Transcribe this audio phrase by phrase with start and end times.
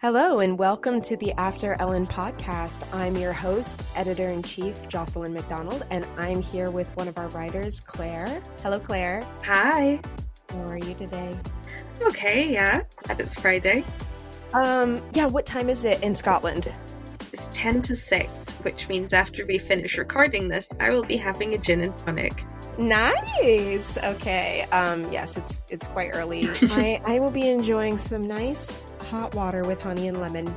[0.00, 2.94] Hello, and welcome to the After Ellen podcast.
[2.94, 7.26] I'm your host, editor in chief, Jocelyn McDonald, and I'm here with one of our
[7.30, 8.40] writers, Claire.
[8.62, 9.26] Hello, Claire.
[9.42, 10.00] Hi.
[10.50, 11.36] How are you today?
[12.02, 12.82] Okay, yeah.
[12.98, 13.82] Glad it's Friday.
[14.54, 16.72] Um, yeah, what time is it in Scotland?
[17.32, 18.28] It's 10 to 6,
[18.62, 22.44] which means after we finish recording this, I will be having a gin and tonic.
[22.78, 23.96] Nice.
[23.98, 24.62] Okay.
[24.72, 26.48] Um, yes, it's it's quite early.
[26.62, 30.54] I, I will be enjoying some nice hot water with honey and lemon.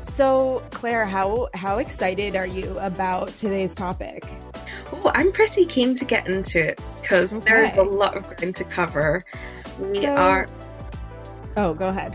[0.00, 4.24] So, Claire, how how excited are you about today's topic?
[4.92, 7.44] Oh, I'm pretty keen to get into it because Okay.
[7.46, 9.24] there's a lot of ground to cover.
[9.80, 10.46] We So- are
[11.58, 12.14] Oh, go ahead.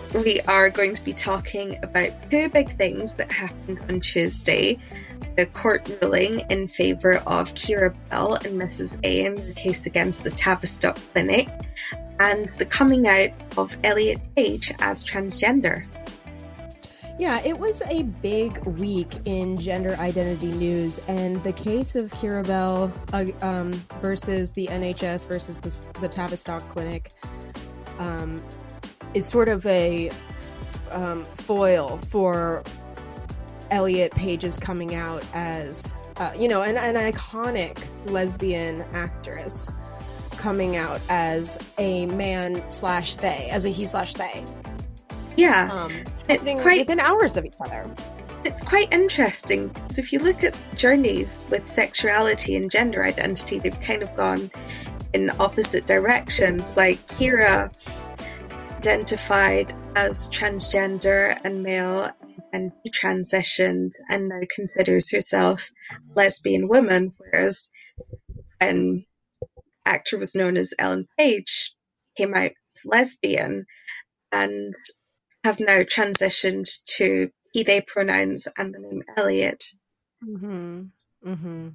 [0.14, 4.78] we are going to be talking about two big things that happened on Tuesday.
[5.36, 9.00] The court ruling in favour of Keira Bell and Mrs.
[9.04, 11.48] A in their case against the Tavistock Clinic,
[12.20, 15.86] and the coming out of Elliot Page as transgender.
[17.18, 22.46] Yeah, it was a big week in gender identity news, and the case of Keira
[22.46, 27.12] Bell uh, um, versus the NHS versus the, the Tavistock Clinic
[27.98, 28.42] um,
[29.14, 30.10] is sort of a
[30.90, 32.64] um, foil for
[33.72, 39.74] Elliot Page's coming out as, uh, you know, an, an iconic lesbian actress
[40.36, 44.44] coming out as a man slash they, as a he slash they.
[45.36, 45.90] Yeah, Um,
[46.28, 47.90] it's quite within hours of each other.
[48.44, 53.80] It's quite interesting because if you look at journeys with sexuality and gender identity, they've
[53.80, 54.50] kind of gone
[55.14, 56.76] in opposite directions.
[56.76, 57.72] Like Keira
[58.76, 62.10] identified as transgender and male
[62.52, 67.70] and detransitioned and now considers herself a lesbian woman, whereas
[68.60, 69.04] when
[69.86, 71.74] actor was known as Ellen Page
[72.16, 73.66] came out as lesbian
[74.30, 74.74] and
[75.44, 79.62] have now transitioned to he they pronouns and the name Elliot.
[80.24, 80.82] Mm-hmm.
[81.26, 81.68] Mm-hmm.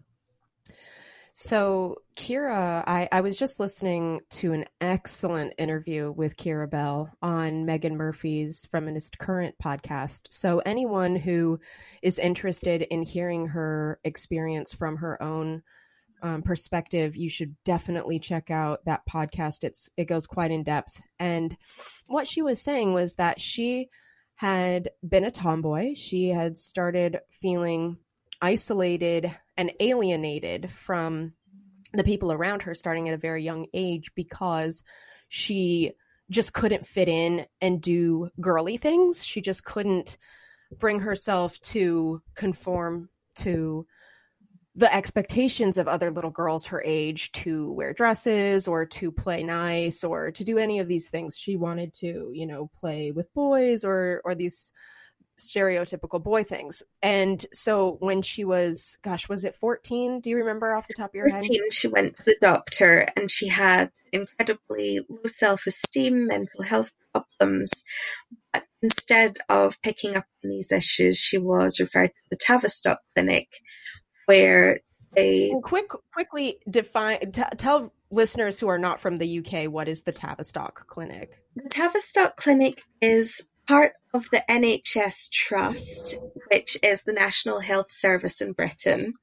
[1.40, 7.64] So Keira, I, I was just listening to an excellent interview with Keira Bell on
[7.64, 10.30] Meghan Murphy's Feminist Current podcast.
[10.32, 11.60] So anyone who
[12.02, 15.62] is interested in hearing her experience from her own
[16.24, 19.64] um, perspective, you should definitely check out that podcast.
[19.64, 21.04] It's it goes quite in depth.
[21.20, 21.56] And
[22.08, 23.90] what she was saying was that she
[24.38, 25.94] had been a tomboy.
[25.94, 27.98] She had started feeling
[28.42, 31.34] isolated and alienated from
[31.94, 34.84] the people around her starting at a very young age because
[35.30, 35.94] she
[36.30, 39.26] just couldn't fit in and do girly things.
[39.26, 40.18] She just couldn't
[40.78, 43.86] bring herself to conform to
[44.76, 50.04] the expectations of other little girls her age to wear dresses or to play nice
[50.04, 51.36] or to do any of these things.
[51.38, 54.72] She wanted to, you know, play with boys or or these
[55.40, 56.84] stereotypical boy things.
[57.02, 60.22] And so when she was, gosh, was it 14?
[60.22, 61.46] Do you remember off the top of your head?
[61.46, 66.92] 14, she went to the doctor and she had incredibly low self esteem, mental health
[67.12, 67.86] problems.
[68.54, 73.48] But instead of picking up on these issues, she was referred to the Tavistock Clinic,
[74.26, 74.80] where
[75.16, 79.88] they Well, quick, quickly define, t- tell listeners who are not from the UK what
[79.88, 81.40] is the Tavistock Clinic?
[81.56, 88.42] The Tavistock Clinic is part of the NHS Trust, which is the National Health Service
[88.42, 89.14] in Britain,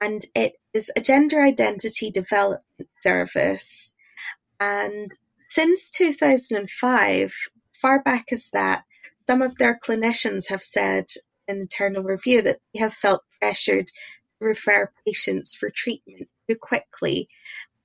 [0.00, 3.94] and it is a gender identity development service.
[4.60, 5.12] And
[5.48, 7.34] since 2005,
[7.74, 8.84] far back as that,
[9.26, 11.06] some of their clinicians have said
[11.46, 13.92] in internal review that they have felt pressured to
[14.46, 17.28] refer patients for treatment too quickly.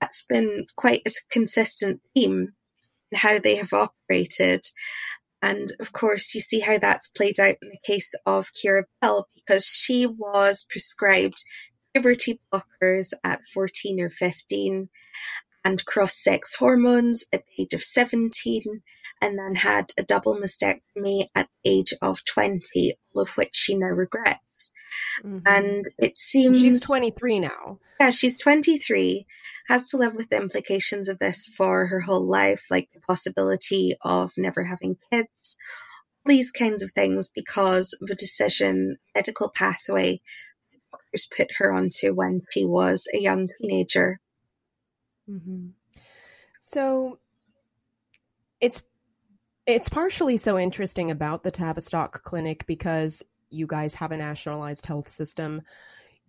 [0.01, 2.53] That's been quite a consistent theme
[3.11, 4.61] in how they have operated.
[5.43, 9.27] And of course, you see how that's played out in the case of Keira Bell
[9.35, 11.43] because she was prescribed
[11.93, 14.87] puberty blockers at 14 or 15
[15.65, 18.81] and cross sex hormones at the age of 17
[19.21, 23.75] and then had a double mastectomy at the age of 20, all of which she
[23.75, 24.39] now regrets.
[25.45, 27.79] And it seems she's 23 now.
[27.99, 29.25] yeah, she's 23,
[29.67, 33.95] has to live with the implications of this for her whole life, like the possibility
[34.01, 35.57] of never having kids,
[36.25, 40.21] all these kinds of things because of a decision, medical pathway
[41.13, 44.19] doctors put her onto when she was a young teenager.
[45.27, 45.69] hmm
[46.59, 47.19] So
[48.59, 48.83] it's
[49.65, 55.09] it's partially so interesting about the Tavistock Clinic because you guys have a nationalized health
[55.09, 55.61] system.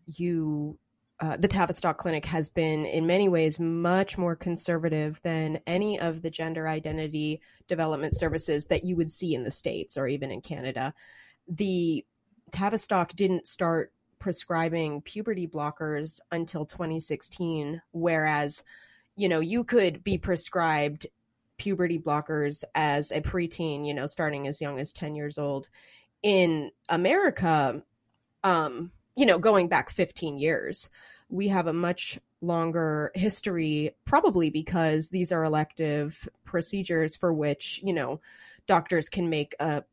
[0.07, 0.79] You
[1.21, 6.23] uh, the Tavistock Clinic has been, in many ways, much more conservative than any of
[6.23, 10.41] the gender identity development services that you would see in the States or even in
[10.41, 10.93] Canada.
[11.47, 12.05] The
[12.51, 18.65] Tavistock didn't start prescribing puberty blockers until 2016, whereas,
[19.17, 21.07] you know, you could be prescribed
[21.59, 25.69] puberty blockers as a preteen, you know, starting as young as 10 years old.
[26.25, 27.83] In America,
[28.43, 30.89] um, you know, going back 15 years,
[31.29, 37.93] we have a much longer history, probably because these are elective procedures for which, you
[37.93, 38.23] know,
[38.67, 39.85] doctors can make a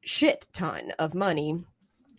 [0.00, 1.62] shit ton of money.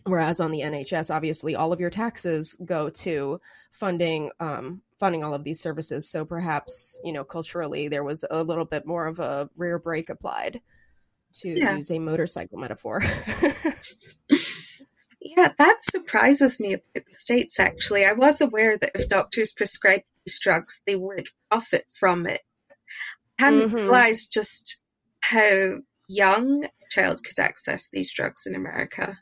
[0.04, 3.40] Whereas on the NHS, obviously, all of your taxes go to
[3.72, 6.08] funding um, funding all of these services.
[6.08, 10.08] So perhaps, you know, culturally, there was a little bit more of a rear brake
[10.08, 10.60] applied,
[11.40, 11.76] to yeah.
[11.76, 13.02] use a motorcycle metaphor.
[15.36, 18.04] Yeah, that surprises me about the States, actually.
[18.04, 22.40] I was aware that if doctors prescribed these drugs, they would profit from it.
[23.38, 23.74] I hadn't mm-hmm.
[23.74, 24.84] realized just
[25.20, 25.78] how
[26.08, 29.18] young a child could access these drugs in America.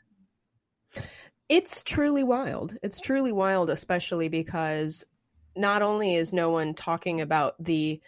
[1.49, 2.77] It's truly wild.
[2.83, 5.05] It's truly wild, especially because
[5.55, 7.99] not only is no one talking about the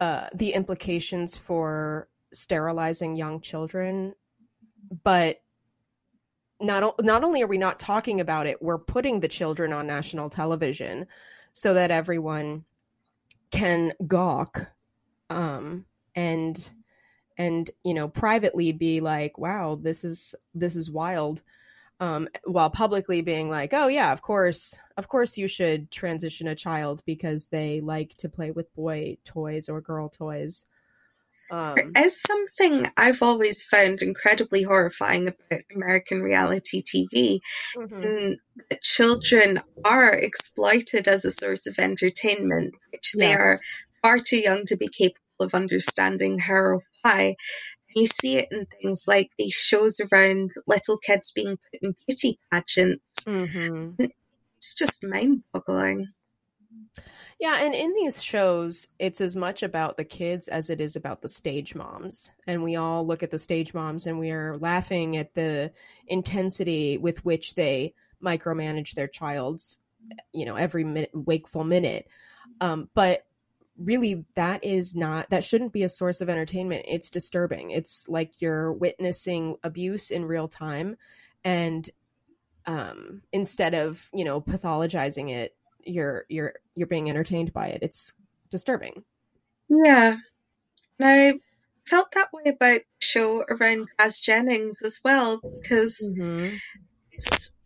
[0.00, 4.14] uh, the implications for sterilizing young children,
[5.04, 5.42] but
[6.60, 10.30] not not only are we not talking about it, we're putting the children on national
[10.30, 11.06] television
[11.52, 12.64] so that everyone
[13.50, 14.68] can gawk
[15.30, 15.84] um,
[16.14, 16.70] and
[17.36, 21.42] and you know privately be like, "Wow, this is this is wild."
[22.00, 26.54] Um, while publicly being like, "Oh yeah, of course, of course you should transition a
[26.54, 30.66] child because they like to play with boy toys or girl toys."
[31.50, 37.40] Um, As something I've always found incredibly horrifying about American reality TV,
[37.76, 38.34] mm-hmm.
[38.70, 43.26] that children are exploited as a source of entertainment, which yes.
[43.26, 43.58] they are
[44.02, 47.36] far too young to be capable of understanding how or why.
[47.96, 52.38] You see it in things like these shows around little kids being put in beauty
[52.52, 53.24] pageants.
[53.24, 54.04] Mm-hmm.
[54.58, 56.08] It's just mind boggling.
[57.40, 61.20] Yeah, and in these shows, it's as much about the kids as it is about
[61.20, 62.32] the stage moms.
[62.46, 65.72] And we all look at the stage moms and we are laughing at the
[66.08, 69.78] intensity with which they micromanage their child's,
[70.32, 72.08] you know, every minute, wakeful minute.
[72.60, 73.24] Um, but
[73.76, 76.86] really, that is not, that shouldn't be a source of entertainment.
[76.88, 77.70] It's disturbing.
[77.70, 80.96] It's like you're witnessing abuse in real time.
[81.44, 81.88] And
[82.66, 85.54] um, instead of, you know, pathologizing it,
[85.88, 87.82] you're you're you're being entertained by it.
[87.82, 88.14] It's
[88.50, 89.04] disturbing.
[89.68, 90.16] Yeah.
[90.98, 91.32] And I
[91.86, 96.56] felt that way about the show around Jazz Jennings as well, because mm-hmm.
[97.12, 97.58] it's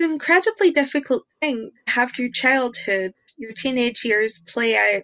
[0.00, 5.02] an incredibly difficult thing to have your childhood, your teenage years play out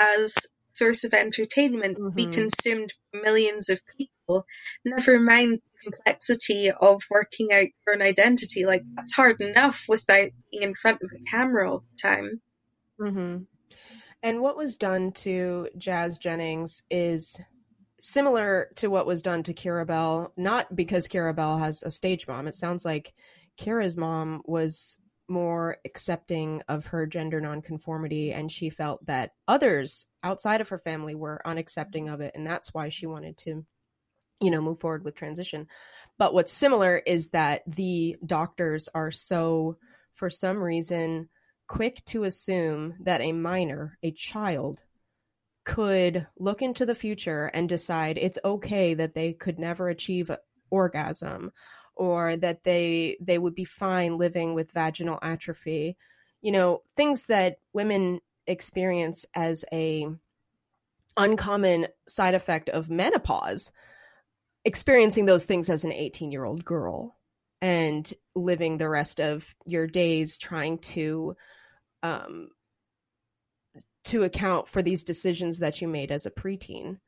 [0.00, 0.36] as
[0.72, 2.16] source of entertainment, mm-hmm.
[2.16, 4.46] be consumed by millions of people.
[4.84, 8.66] Never mind complexity of working out your own identity.
[8.66, 12.40] Like that's hard enough without being in front of a camera all the time.
[13.00, 13.42] Mm-hmm.
[14.22, 17.40] And what was done to Jazz Jennings is
[17.98, 22.26] similar to what was done to Keira Bell, not because Keira Bell has a stage
[22.26, 22.46] mom.
[22.46, 23.14] It sounds like
[23.58, 24.98] Keira's mom was
[25.28, 31.14] more accepting of her gender nonconformity and she felt that others outside of her family
[31.14, 33.64] were unaccepting of it and that's why she wanted to
[34.40, 35.66] you know move forward with transition.
[36.18, 39.76] But what's similar is that the doctors are so
[40.12, 41.28] for some reason
[41.66, 44.82] quick to assume that a minor a child
[45.64, 50.30] could look into the future and decide it's okay that they could never achieve
[50.70, 51.52] orgasm
[51.94, 55.96] or that they they would be fine living with vaginal atrophy.
[56.40, 60.08] You know things that women experience as a
[61.16, 63.70] uncommon side effect of menopause
[64.64, 67.16] experiencing those things as an 18 year old girl
[67.62, 71.36] and living the rest of your days trying to
[72.02, 72.48] um
[74.04, 76.98] to account for these decisions that you made as a preteen.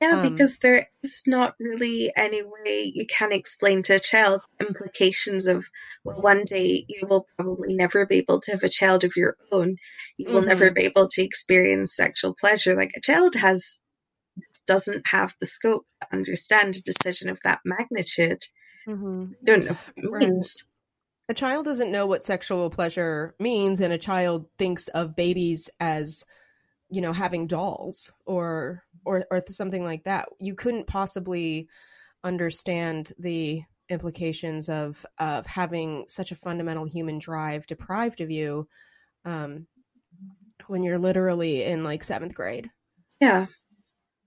[0.00, 4.40] Yeah um, because there is not really any way you can explain to a child
[4.58, 5.64] implications of
[6.02, 9.36] well one day you will probably never be able to have a child of your
[9.52, 9.76] own.
[10.16, 10.48] You will mm-hmm.
[10.48, 12.74] never be able to experience sexual pleasure.
[12.74, 13.80] Like a child has
[14.66, 18.42] doesn't have the scope to understand a decision of that magnitude.
[18.86, 19.32] Mm-hmm.
[19.44, 19.76] Don't know
[20.08, 20.72] what it means.
[21.28, 26.24] A child doesn't know what sexual pleasure means, and a child thinks of babies as,
[26.90, 30.28] you know, having dolls or or or something like that.
[30.40, 31.68] You couldn't possibly
[32.24, 38.68] understand the implications of of having such a fundamental human drive deprived of you
[39.24, 39.66] um,
[40.66, 42.70] when you're literally in like seventh grade.
[43.20, 43.46] Yeah.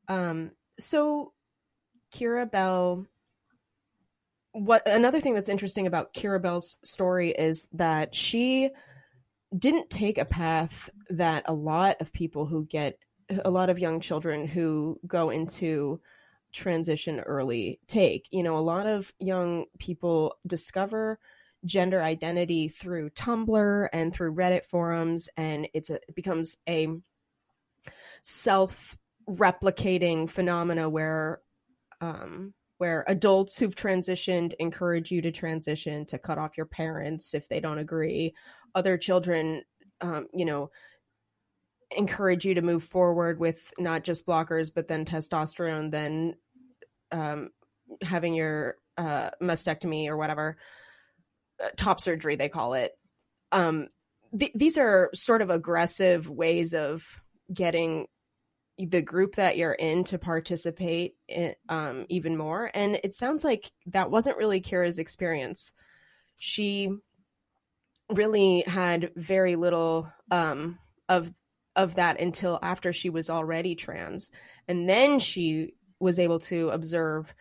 [0.08, 1.34] Um, so
[2.14, 3.06] Keira Bell
[4.56, 8.70] what another thing that's interesting about Keira Bell's story is that she
[9.58, 12.98] didn't take a path that a lot of people who get
[13.44, 16.00] a lot of young children who go into
[16.54, 18.30] transition early take.
[18.32, 21.20] You know, a lot of young people discover
[21.66, 26.88] gender identity through Tumblr and through Reddit forums and it's a, it becomes a
[28.22, 28.98] self
[29.30, 31.42] replicating phenomena where
[32.02, 37.48] um, where adults who've transitioned encourage you to transition to cut off your parents if
[37.48, 38.34] they don't agree.
[38.74, 39.64] Other children
[40.02, 40.70] um, you know
[41.96, 46.34] encourage you to move forward with not just blockers but then testosterone then
[47.12, 47.50] um,
[48.02, 50.58] having your uh, mastectomy or whatever
[51.64, 52.92] uh, top surgery they call it.
[53.52, 53.88] Um,
[54.38, 57.22] th- these are sort of aggressive ways of
[57.54, 58.08] getting
[58.78, 62.70] the group that you're in to participate in, um, even more.
[62.74, 65.72] And it sounds like that wasn't really Keira's experience.
[66.38, 66.90] She
[68.10, 70.78] really had very little um,
[71.10, 71.32] of
[71.76, 74.32] of that until after she was already trans,
[74.68, 77.34] and then she was able to observe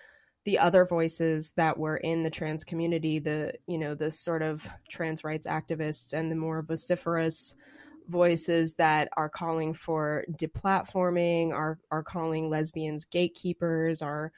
[0.44, 4.68] the other voices that were in the trans community the you know the sort of
[4.88, 7.54] trans rights activists and the more vociferous
[8.08, 14.32] voices that are calling for deplatforming, are are calling lesbians gatekeepers, are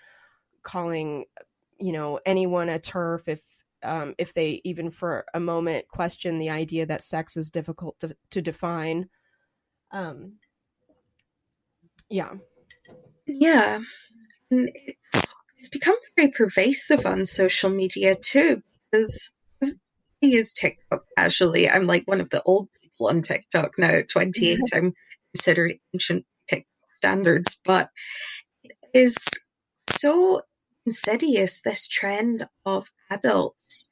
[0.63, 1.25] calling
[1.79, 3.43] you know anyone a TERF if
[3.83, 8.17] um, if they even for a moment question the idea that sex is difficult to,
[8.31, 9.09] to define.
[9.93, 10.35] Um,
[12.09, 12.33] yeah,
[13.27, 13.81] yeah,
[14.51, 14.71] and
[15.13, 19.73] it's it's become very pervasive on social media too because I
[20.21, 21.69] use TikTok casually.
[21.69, 22.69] I'm like one of the old
[23.01, 24.59] on TikTok now at 28.
[24.59, 24.77] Mm-hmm.
[24.77, 24.95] I'm
[25.35, 26.67] considered ancient TikTok
[26.99, 27.91] standards, but
[28.65, 29.17] it is
[29.89, 30.43] so
[30.87, 33.91] insidious this trend of adults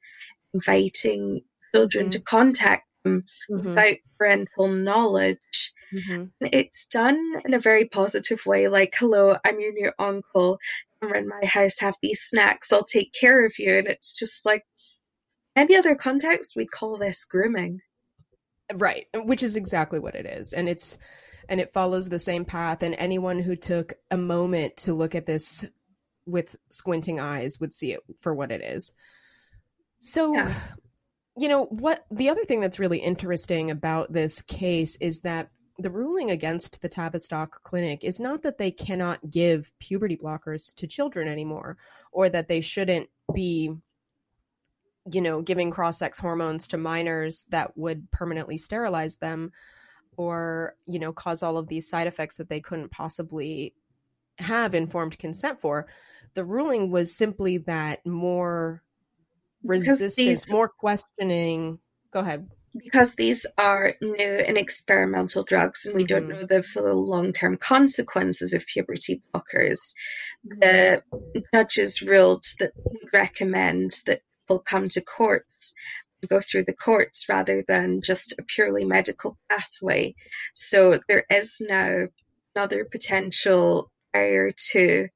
[0.53, 1.41] inviting
[1.73, 2.11] children mm-hmm.
[2.11, 3.69] to contact them mm-hmm.
[3.69, 5.73] without parental knowledge.
[5.93, 6.25] Mm-hmm.
[6.41, 10.57] It's done in a very positive way, like, hello, I'm your new uncle.
[11.01, 13.77] Come around my house, have these snacks, I'll take care of you.
[13.77, 14.63] And it's just like,
[15.55, 17.79] any other context, we'd call this grooming.
[18.73, 20.53] Right, which is exactly what it is.
[20.53, 20.97] And it's
[21.47, 25.27] and it follows the same path and anyone who took a moment to look at
[25.27, 25.63] this
[26.25, 28.93] with squinting eyes would see it for what it is.
[29.99, 30.53] So yeah.
[31.37, 35.91] you know, what the other thing that's really interesting about this case is that the
[35.91, 41.27] ruling against the Tavistock Clinic is not that they cannot give puberty blockers to children
[41.27, 41.77] anymore
[42.11, 43.71] or that they shouldn't be
[45.11, 49.51] you know, giving cross sex hormones to minors that would permanently sterilize them
[50.17, 53.73] or, you know, cause all of these side effects that they couldn't possibly
[54.39, 55.87] have informed consent for.
[56.33, 58.81] The ruling was simply that more
[59.63, 61.79] resistance, these, more questioning.
[62.11, 62.49] Go ahead.
[62.75, 66.41] Because these are new and experimental drugs, and we don't mm-hmm.
[66.41, 69.93] know the full long term consequences of puberty blockers,
[70.43, 71.01] the
[71.53, 75.73] judges ruled that would recommend that will come to courts
[76.27, 80.15] go through the courts rather than just a purely medical pathway.
[80.53, 82.05] So there is now
[82.55, 85.07] another potential barrier to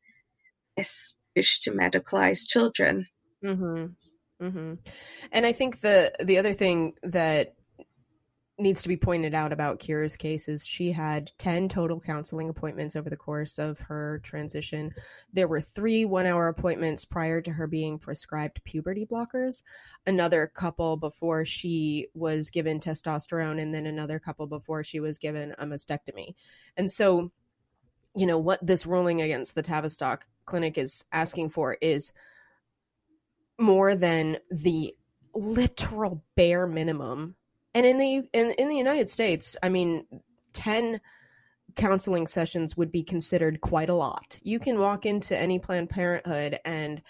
[0.77, 3.07] this push to medicalize children.
[3.43, 4.45] Mm-hmm.
[4.45, 4.73] Mm-hmm.
[5.31, 7.55] And I think the the other thing that
[8.59, 12.95] needs to be pointed out about Keira's case is she had 10 total counseling appointments
[12.95, 14.93] over the course of her transition.
[15.31, 19.63] There were three one hour appointments prior to her being prescribed puberty blockers,
[20.05, 25.53] another couple before she was given testosterone, and then another couple before she was given
[25.57, 26.35] a mastectomy.
[26.75, 27.31] And so,
[28.15, 32.11] you know, what this ruling against the Tavistock clinic is asking for is
[33.57, 34.95] more than the
[35.33, 37.35] literal bare minimum
[37.73, 40.05] and in the in, in the united states i mean
[40.53, 40.99] 10
[41.75, 44.39] counseling sessions would be considered quite a lot.
[44.43, 47.01] You can walk into any planned parenthood and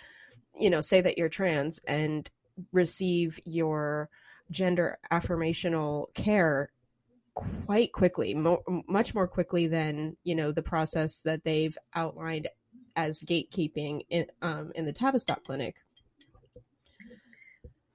[0.59, 2.29] you know say that you're trans and
[2.71, 4.09] receive your
[4.51, 6.71] gender affirmational care
[7.33, 12.47] quite quickly mo- much more quickly than you know the process that they've outlined
[12.95, 15.77] as gatekeeping in um, in the Tavistock clinic.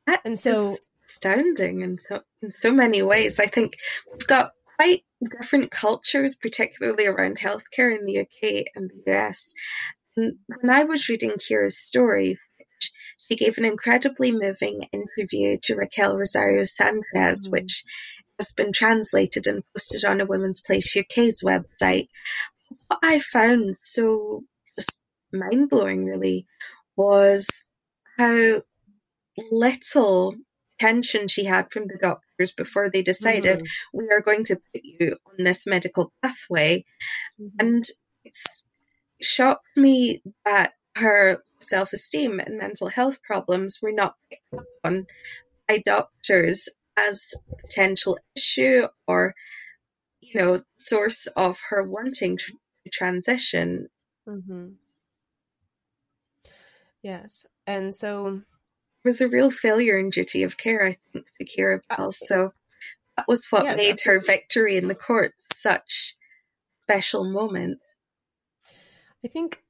[0.07, 0.75] That and so
[1.07, 3.41] astounding in so, in so many ways.
[3.41, 3.77] I think
[4.11, 5.03] we've got quite
[5.41, 9.55] different cultures, particularly around healthcare in the UK and the US.
[10.17, 12.39] And when I was reading Keira's story,
[13.31, 17.53] she gave an incredibly moving interview to Raquel Rosario Sanchez, mm-hmm.
[17.53, 17.85] which
[18.39, 22.09] has been translated and posted on a Women's Place UK's website.
[22.89, 24.45] What I found so
[24.77, 26.47] just mind blowing, really,
[26.97, 27.65] was
[28.19, 28.63] how
[29.51, 30.37] little
[30.79, 33.99] tension she had from the doctors before they decided mm-hmm.
[33.99, 36.85] we are going to put you on this medical pathway.
[37.41, 37.57] Mm-hmm.
[37.61, 37.85] And
[38.25, 38.69] it's
[39.21, 45.07] shocked me that her self esteem and mental health problems were not picked up on
[45.69, 49.35] by doctors as a potential issue or,
[50.21, 52.53] you know, source of her wanting to
[52.93, 53.89] transition.
[54.29, 54.69] Mm-hmm.
[57.03, 57.47] Yes.
[57.67, 58.43] And so
[59.05, 62.11] was a real failure in duty of care, I think, for Keira Bell.
[62.11, 62.53] So
[63.17, 66.17] that was what made her victory in the court such
[66.83, 67.79] special moment.
[69.25, 69.63] I think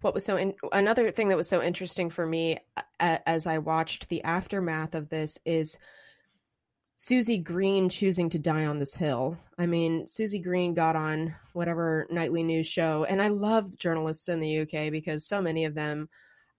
[0.00, 2.58] what was so in, another thing that was so interesting for me
[3.00, 5.78] uh, as I watched the aftermath of this is
[6.96, 9.38] Susie Green choosing to die on this hill.
[9.56, 14.40] I mean, Susie Green got on whatever nightly news show, and I love journalists in
[14.40, 16.08] the UK because so many of them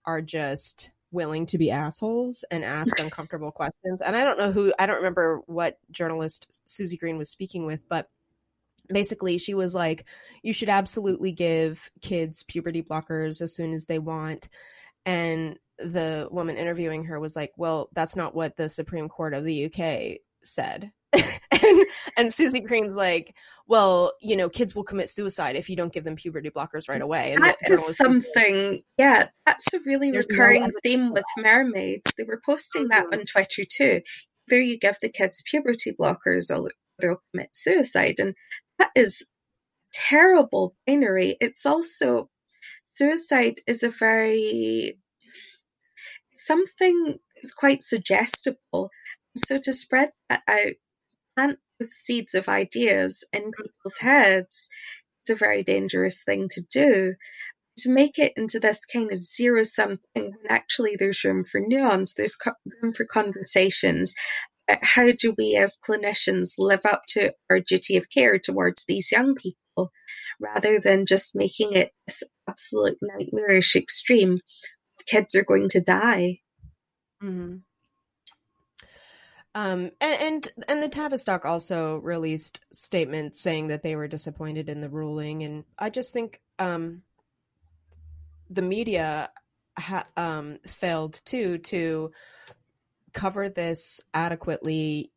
[0.05, 4.01] are just willing to be assholes and ask uncomfortable questions.
[4.01, 7.87] And I don't know who, I don't remember what journalist Susie Green was speaking with,
[7.87, 8.09] but
[8.87, 10.05] basically she was like,
[10.43, 14.49] you should absolutely give kids puberty blockers as soon as they want.
[15.05, 19.45] And the woman interviewing her was like, well, that's not what the Supreme Court of
[19.45, 20.91] the UK said.
[21.65, 21.85] and,
[22.17, 23.35] and Susie Green's like,
[23.67, 27.01] well, you know, kids will commit suicide if you don't give them puberty blockers right
[27.01, 27.33] away.
[27.33, 32.13] And that is something, yeah, that's a really recurring no theme with mermaids.
[32.17, 33.19] They were posting that mm-hmm.
[33.19, 34.01] on Twitter too.
[34.49, 38.15] Either you give the kids puberty blockers or they'll commit suicide.
[38.19, 38.35] And
[38.79, 39.29] that is
[39.93, 41.37] terrible binary.
[41.39, 42.29] It's also,
[42.93, 44.99] suicide is a very,
[46.37, 48.89] something is quite suggestible.
[49.37, 50.73] So to spread that out
[51.39, 54.69] plant the seeds of ideas in people's heads
[55.27, 57.15] is a very dangerous thing to do.
[57.79, 61.61] To make it into this kind of zero sum thing when actually there's room for
[61.61, 62.37] nuance, there's
[62.81, 64.15] room for conversations.
[64.67, 69.35] How do we as clinicians live up to our duty of care towards these young
[69.35, 69.91] people
[70.41, 74.41] rather than just making it this absolute nightmarish extreme?
[75.05, 76.39] Kids are going to die.
[77.23, 77.59] Mm-hmm.
[79.55, 84.81] Um, and, and, and the Tavistock also released statements saying that they were disappointed in
[84.81, 87.01] the ruling, and I just think um,
[88.49, 89.29] the media
[89.77, 92.11] ha- um, failed too to
[93.13, 95.11] cover this adequately.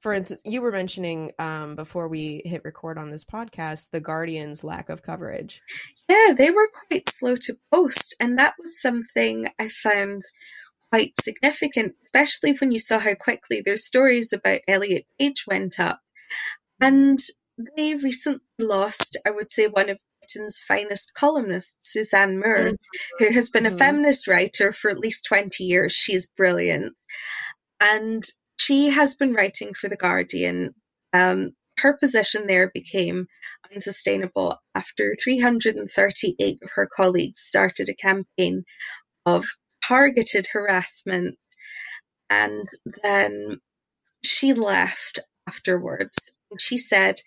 [0.00, 4.62] For instance, you were mentioning um, before we hit record on this podcast the Guardian's
[4.62, 5.62] lack of coverage.
[6.08, 10.22] Yeah, they were quite slow to post, and that was something I found
[10.96, 16.00] quite significant, especially when you saw how quickly their stories about Elliot Page went up.
[16.80, 17.18] And
[17.76, 22.74] they recently lost, I would say, one of Britain's finest columnists, Suzanne Moore, mm-hmm.
[23.18, 23.74] who has been mm-hmm.
[23.74, 25.92] a feminist writer for at least 20 years.
[25.92, 26.94] She's brilliant.
[27.78, 28.22] And
[28.58, 30.70] she has been writing for The Guardian.
[31.12, 33.26] Um, her position there became
[33.70, 38.64] unsustainable after 338 of her colleagues started a campaign
[39.26, 39.44] of
[39.86, 41.36] targeted harassment.
[42.30, 42.68] And
[43.02, 43.60] then
[44.24, 46.36] she left afterwards.
[46.50, 47.20] And she said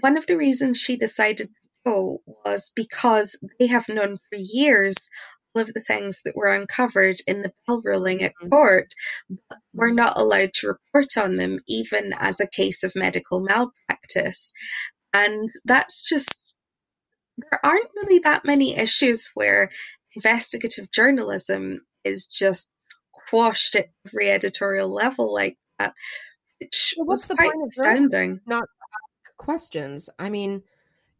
[0.00, 1.52] one of the reasons she decided to
[1.86, 4.96] go was because they have known for years
[5.54, 8.48] all of the things that were uncovered in the Bell ruling at mm-hmm.
[8.48, 8.88] court,
[9.48, 14.52] but were not allowed to report on them, even as a case of medical malpractice.
[15.14, 16.58] And that's just,
[17.38, 19.70] there aren't really that many issues where
[20.16, 22.72] investigative journalism is just
[23.12, 25.94] quashed at every editorial level like that.
[26.60, 28.40] Which well, what's the point of astounding?
[28.46, 28.64] Not
[29.36, 30.08] questions.
[30.18, 30.62] I mean,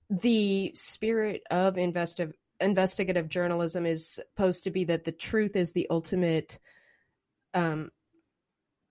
[0.09, 5.87] the spirit of investi- investigative journalism is supposed to be that the truth is the
[5.91, 6.59] ultimate
[7.53, 7.91] um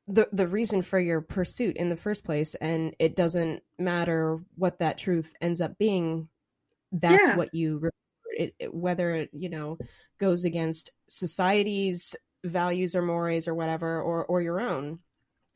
[0.07, 4.79] the the reason for your pursuit in the first place and it doesn't matter what
[4.79, 6.27] that truth ends up being
[6.91, 7.37] that's yeah.
[7.37, 7.89] what you
[8.37, 9.77] it, it, whether it you know
[10.19, 14.99] goes against society's values or mores or whatever or or your own.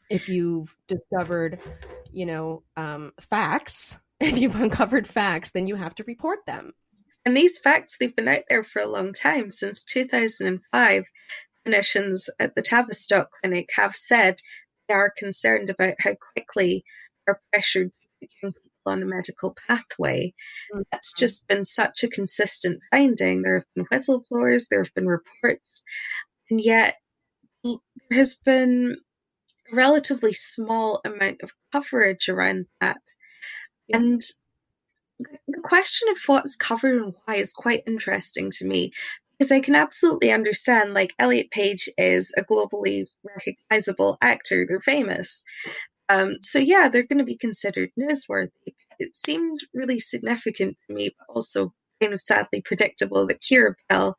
[0.09, 1.59] If you've discovered
[2.11, 6.73] you know um, facts if you've uncovered facts then you have to report them.
[7.25, 11.03] And these facts they've been out there for a long time since 2005
[11.65, 14.37] clinicians at the tavistock clinic have said
[14.87, 16.85] they are concerned about how quickly
[17.25, 17.91] they're pressured
[18.87, 20.33] on a medical pathway.
[20.73, 20.81] Mm-hmm.
[20.91, 23.41] That's just been such a consistent finding.
[23.41, 25.83] There have been whistleblowers, there have been reports,
[26.49, 26.95] and yet
[27.63, 27.79] there
[28.11, 28.97] has been
[29.71, 32.97] a relatively small amount of coverage around that.
[33.91, 34.21] And
[35.19, 38.91] the question of what's covered and why is quite interesting to me
[39.37, 45.43] because I can absolutely understand like Elliot Page is a globally recognizable actor, they're famous.
[46.09, 48.73] Um, so yeah, they're going to be considered newsworthy.
[48.99, 54.17] It seemed really significant to me, but also kind of sadly predictable that Keira Bell,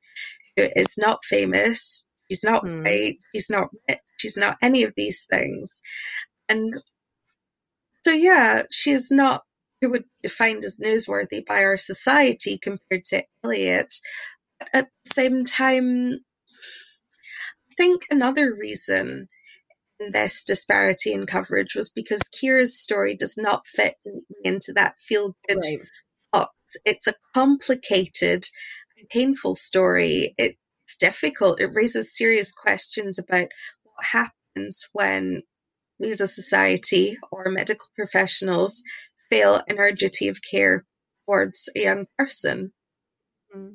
[0.56, 2.84] who is not famous, she's not mm.
[2.84, 5.68] white, she's not rich, she's not any of these things.
[6.48, 6.74] And
[8.04, 9.42] so yeah, she's not
[9.80, 13.94] who would be defined as newsworthy by our society compared to Elliot.
[14.58, 16.18] But at the same time,
[17.70, 19.28] I think another reason
[19.98, 23.94] this disparity in coverage was because Keira's story does not fit
[24.44, 25.80] into that feel good right.
[26.32, 26.52] box.
[26.84, 28.44] It's a complicated
[28.96, 30.34] and painful story.
[30.38, 31.60] It's difficult.
[31.60, 33.48] It raises serious questions about
[33.82, 35.42] what happens when
[35.98, 38.82] we as a society or medical professionals
[39.30, 40.84] fail in our duty of care
[41.26, 42.72] towards a young person.
[43.54, 43.74] Mm-hmm.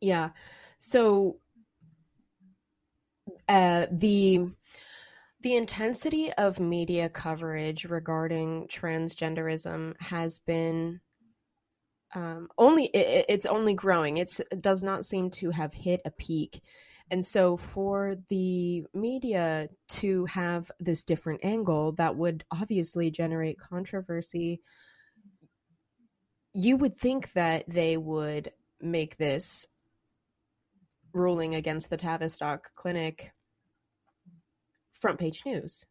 [0.00, 0.30] Yeah.
[0.78, 1.36] So
[3.50, 4.46] uh, the
[5.42, 11.00] the intensity of media coverage regarding transgenderism has been
[12.14, 14.18] um, only it, it's only growing.
[14.18, 16.62] It's, it does not seem to have hit a peak.
[17.10, 24.60] And so, for the media to have this different angle that would obviously generate controversy,
[26.52, 29.66] you would think that they would make this
[31.12, 33.32] ruling against the Tavistock Clinic
[35.00, 35.86] front page news.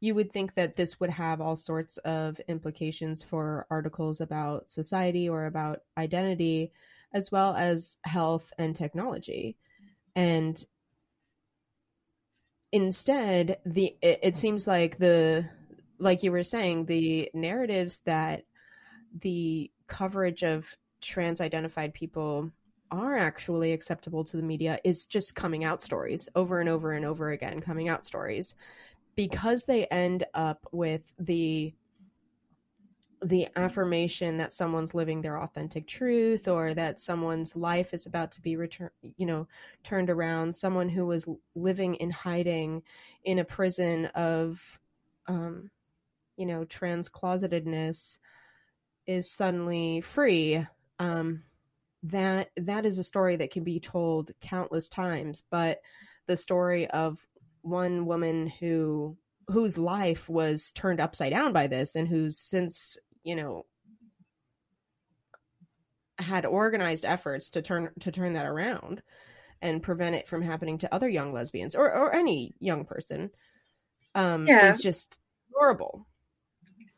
[0.00, 5.28] You would think that this would have all sorts of implications for articles about society
[5.28, 6.72] or about identity,
[7.12, 9.56] as well as health and technology.
[10.16, 10.62] And
[12.72, 15.48] instead, the it, it seems like the
[15.98, 18.44] like you were saying, the narratives that
[19.20, 22.50] the coverage of trans identified people
[22.92, 27.04] are actually acceptable to the media is just coming out stories over and over and
[27.04, 28.54] over again, coming out stories.
[29.16, 31.74] Because they end up with the
[33.22, 38.40] the affirmation that someone's living their authentic truth or that someone's life is about to
[38.40, 39.46] be returned you know
[39.84, 42.82] turned around someone who was living in hiding
[43.22, 44.80] in a prison of
[45.28, 45.70] um
[46.36, 48.18] you know trans closetedness
[49.06, 50.66] is suddenly free
[50.98, 51.44] um
[52.02, 55.80] that that is a story that can be told countless times but
[56.26, 57.26] the story of
[57.62, 59.16] one woman who
[59.48, 63.64] whose life was turned upside down by this and who's since you know
[66.18, 69.02] had organized efforts to turn to turn that around
[69.60, 73.30] and prevent it from happening to other young lesbians or or any young person
[74.14, 74.70] um yeah.
[74.70, 75.20] is just
[75.54, 76.06] horrible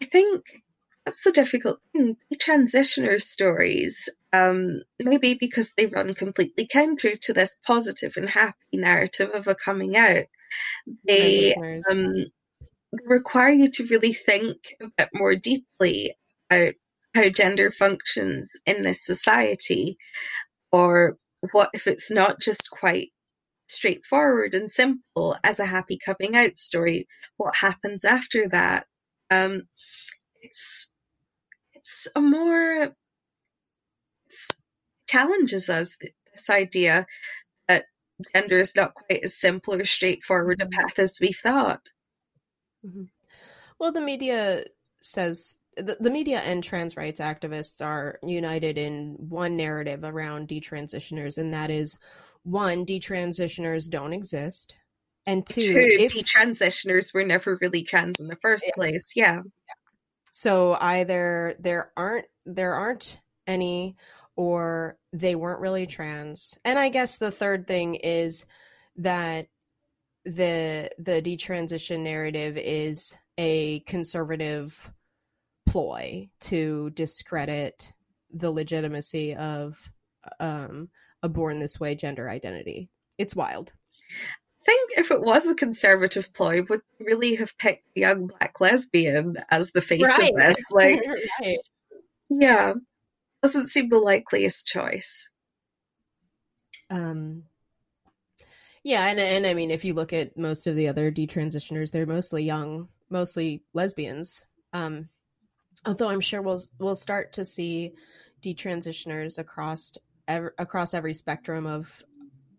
[0.01, 0.63] i think
[1.05, 2.17] that's the difficult thing.
[2.31, 8.55] The transitioner stories, um, maybe because they run completely counter to this positive and happy
[8.73, 10.25] narrative of a coming out,
[11.07, 11.55] they
[11.90, 12.14] um,
[13.05, 16.14] require you to really think a bit more deeply
[16.51, 16.75] about
[17.14, 19.97] how gender functions in this society,
[20.73, 21.17] or
[21.53, 23.09] what if it's not just quite
[23.69, 27.07] straightforward and simple as a happy coming out story?
[27.37, 28.87] What happens after that?
[29.31, 29.62] Um,
[30.40, 30.93] it's
[31.85, 32.94] it's a more
[34.27, 34.62] it's
[35.07, 35.99] challenges us
[36.33, 37.07] this idea
[37.68, 37.85] that
[38.35, 40.81] gender is not quite as simple or straightforward a mm-hmm.
[40.81, 41.83] path as we thought.
[42.85, 43.05] Mm-hmm.
[43.79, 44.64] Well, the media
[45.01, 51.37] says the, the media and trans rights activists are united in one narrative around detransitioners,
[51.37, 51.99] and that is
[52.44, 54.79] one, detransitioners don't exist,
[55.27, 58.73] and two, two if, detransitioners were never really trans in the first yeah.
[58.75, 59.12] place.
[59.14, 59.40] Yeah.
[60.37, 63.94] So either there aren't there aren't any
[64.35, 66.59] or they weren't really trans.
[66.64, 68.44] And I guess the third thing is
[68.97, 69.47] that
[70.25, 74.92] the the detransition narrative is a conservative
[75.66, 77.92] ploy to discredit
[78.29, 79.88] the legitimacy of
[80.40, 80.88] um,
[81.23, 82.90] a born this way gender identity.
[83.18, 83.73] It's wild
[84.64, 89.37] think if it was a conservative ploy, would really have picked a young black lesbian
[89.50, 90.31] as the face right.
[90.31, 90.64] of this?
[90.70, 91.03] Like,
[91.40, 91.59] right.
[92.31, 92.74] yeah,
[93.42, 95.31] doesn't seem the likeliest choice.
[96.90, 97.44] Um,
[98.83, 102.07] yeah, and and I mean, if you look at most of the other detransitioners, they're
[102.07, 104.44] mostly young, mostly lesbians.
[104.72, 105.09] Um,
[105.87, 107.92] although I'm sure we'll we'll start to see
[108.42, 109.92] detransitioners across
[110.29, 112.03] every, across every spectrum of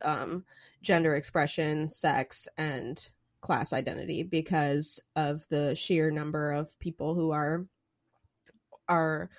[0.02, 0.46] um,
[0.82, 3.10] gender expression, sex, and
[3.42, 7.66] class identity because of the sheer number of people who are
[8.88, 9.30] are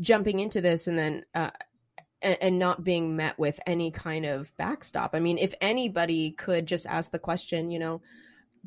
[0.00, 1.50] jumping into this and then uh,
[2.24, 5.14] and, and not being met with any kind of backstop.
[5.14, 8.02] I mean, if anybody could just ask the question, you know,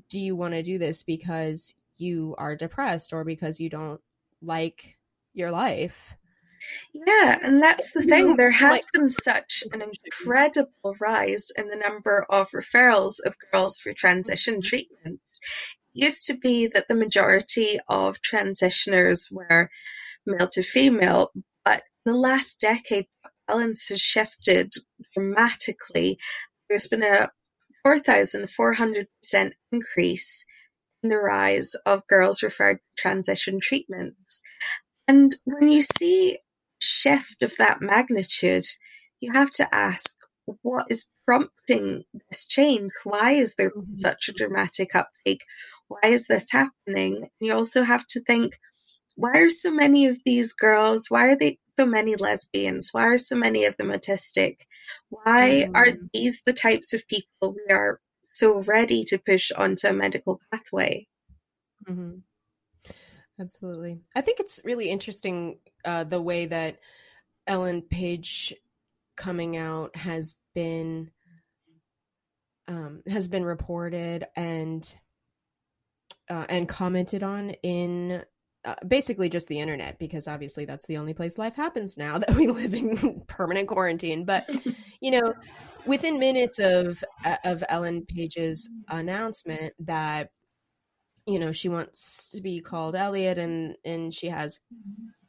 [0.09, 3.99] do you want to do this because you are depressed or because you don't
[4.41, 4.97] like
[5.33, 6.15] your life?
[6.93, 8.35] Yeah, and that's the thing.
[8.37, 13.93] There has been such an incredible rise in the number of referrals of girls for
[13.93, 15.41] transition treatments.
[15.93, 19.69] It used to be that the majority of transitioners were
[20.25, 21.31] male to female,
[21.63, 24.73] but in the last decade, that balance has shifted
[25.13, 26.17] dramatically.
[26.69, 27.29] There's been a
[27.85, 29.05] 4,400%
[29.71, 30.45] increase
[31.03, 34.41] in the rise of girls referred to transition treatments.
[35.07, 36.37] And when you see
[36.87, 38.65] shift of that magnitude,
[39.19, 40.15] you have to ask
[40.61, 42.91] what is prompting this change?
[43.03, 43.93] Why is there mm-hmm.
[43.93, 45.43] such a dramatic uptake?
[45.87, 47.17] Why is this happening?
[47.17, 48.57] And you also have to think
[49.15, 52.89] why are so many of these girls, why are they so many lesbians?
[52.91, 54.57] Why are so many of them autistic?
[55.09, 55.75] Why mm.
[55.75, 57.99] are these the types of people we are
[58.33, 61.07] so ready to push onto a medical pathway?
[61.89, 62.19] Mm-hmm.
[63.39, 63.99] Absolutely.
[64.15, 66.79] I think it's really interesting uh, the way that
[67.45, 68.53] Ellen Page
[69.15, 71.11] coming out has been
[72.67, 74.93] um, has been reported and
[76.29, 78.23] uh, and commented on in
[78.65, 82.35] uh, basically just the internet because obviously that's the only place life happens now that
[82.35, 84.49] we live in permanent quarantine but
[85.01, 85.33] you know
[85.85, 90.31] within minutes of uh, of Ellen Page's announcement that
[91.27, 94.59] you know she wants to be called Elliot and and she has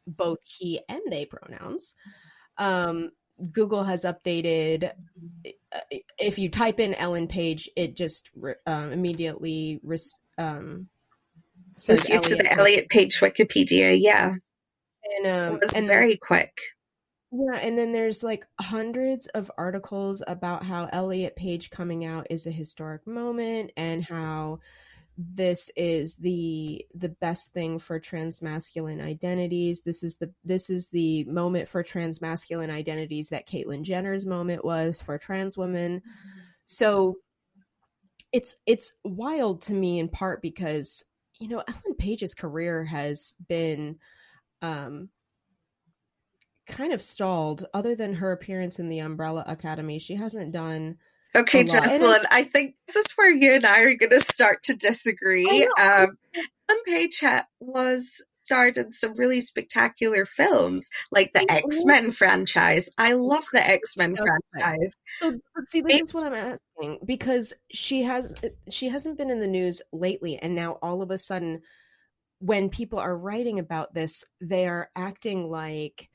[0.07, 1.95] both he and they pronouns
[2.57, 3.11] um
[3.53, 4.91] Google has updated
[5.47, 5.81] uh,
[6.19, 8.31] if you type in Ellen Page it just
[8.67, 9.81] um, immediately
[10.39, 10.89] um
[11.79, 14.33] says you to the Elliot Page Wikipedia, yeah.
[15.17, 16.51] And um, it was and very quick.
[17.31, 22.47] Yeah, and then there's like hundreds of articles about how Elliot Page coming out is
[22.47, 24.61] a historic moment and how
[25.21, 29.83] this is the the best thing for transmasculine identities.
[29.83, 35.01] This is the this is the moment for transmasculine identities that Caitlyn Jenner's moment was
[35.03, 36.03] for trans women.
[36.65, 37.17] So
[38.33, 41.05] it's it's wild to me in part because
[41.39, 43.99] you know, Ellen Page's career has been
[44.63, 45.09] um,
[46.67, 47.67] kind of stalled.
[47.73, 50.97] Other than her appearance in the Umbrella Academy, she hasn't done.
[51.35, 54.75] Okay, Jocelyn, I think this is where you and I are going to start to
[54.75, 55.69] disagree.
[55.81, 56.17] Um,
[56.71, 57.23] Ellen Page
[57.61, 62.89] was starred in some really spectacular films, like the X Men franchise.
[62.97, 65.05] I love the X Men franchise.
[65.19, 68.35] So, see, this is what I'm asking because she has
[68.71, 71.61] she hasn't been in the news lately, and now all of a sudden,
[72.39, 76.09] when people are writing about this, they are acting like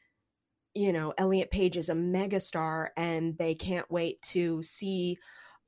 [0.75, 5.17] you know Elliot Page is a megastar, and they can't wait to see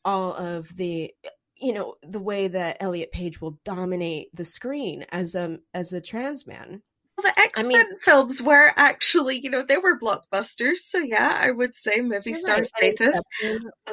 [0.04, 1.12] all of the
[1.58, 6.02] you know the way that Elliot Page will dominate the screen as a as a
[6.02, 6.82] trans man.
[7.18, 10.78] Well, the X Men I mean, films were actually, you know, they were blockbusters.
[10.78, 12.66] So yeah, I would say movie star right.
[12.66, 13.22] status.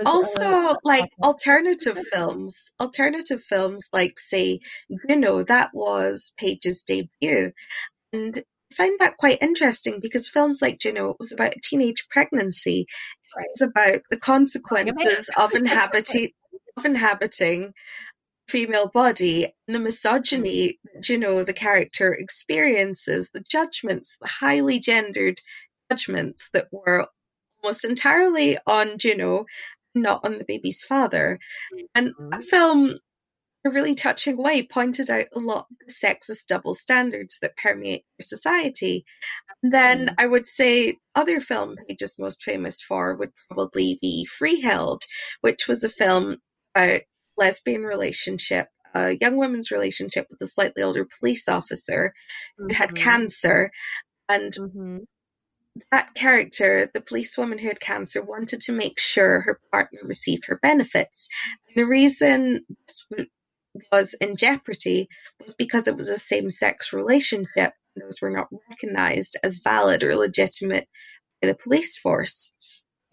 [0.05, 7.53] Also, like alternative films, alternative films like say, you know, that was Page's debut,
[8.13, 12.87] and find that quite interesting because films like you know about teenage pregnancy
[13.37, 13.47] right.
[13.55, 16.31] is about the consequences of inhabiting
[16.77, 17.73] of inhabiting
[18.49, 24.79] female body and the misogyny that, you know, the character experiences, the judgments, the highly
[24.79, 25.41] gendered
[25.91, 27.07] judgments that were
[27.63, 29.47] almost entirely on Juno,
[29.95, 31.39] not on the baby's father.
[31.95, 32.41] And that mm-hmm.
[32.41, 32.99] film,
[33.65, 38.05] a really touching way, pointed out a lot of the sexist double standards that permeate
[38.19, 39.05] our society.
[39.63, 40.15] And then mm.
[40.19, 45.01] I would say other film Page's most famous for would probably be Freeheld,
[45.41, 46.39] which was a film
[46.75, 47.01] about a
[47.39, 52.13] lesbian relationship, a young woman's relationship with a slightly older police officer
[52.57, 52.75] who mm-hmm.
[52.75, 53.71] had cancer.
[54.29, 54.99] And mm-hmm.
[55.93, 60.59] that character, the policewoman who had cancer, wanted to make sure her partner received her
[60.61, 61.29] benefits.
[61.69, 63.07] And the reason this
[63.91, 65.09] was in jeopardy
[65.47, 67.73] was because it was a same sex relationship.
[67.97, 70.87] Those were not recognized as valid or legitimate
[71.41, 72.57] by the police force.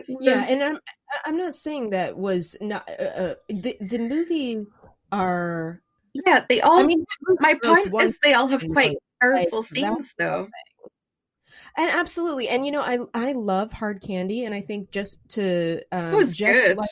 [0.07, 0.79] Yeah, and I'm
[1.25, 4.67] I'm not saying that was not uh, uh, the the movies
[5.11, 5.81] are.
[6.13, 6.79] Yeah, they all.
[6.79, 7.05] I mean,
[7.39, 10.47] my point is they all have quite powerful like, themes, though.
[11.77, 15.81] And absolutely, and you know, I I love hard candy, and I think just to
[15.91, 16.77] um, it was just good.
[16.77, 16.89] Like,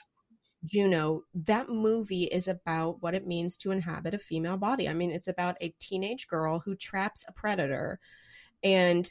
[0.67, 4.87] Juno, that movie is about what it means to inhabit a female body.
[4.87, 7.99] I mean, it's about a teenage girl who traps a predator.
[8.63, 9.09] And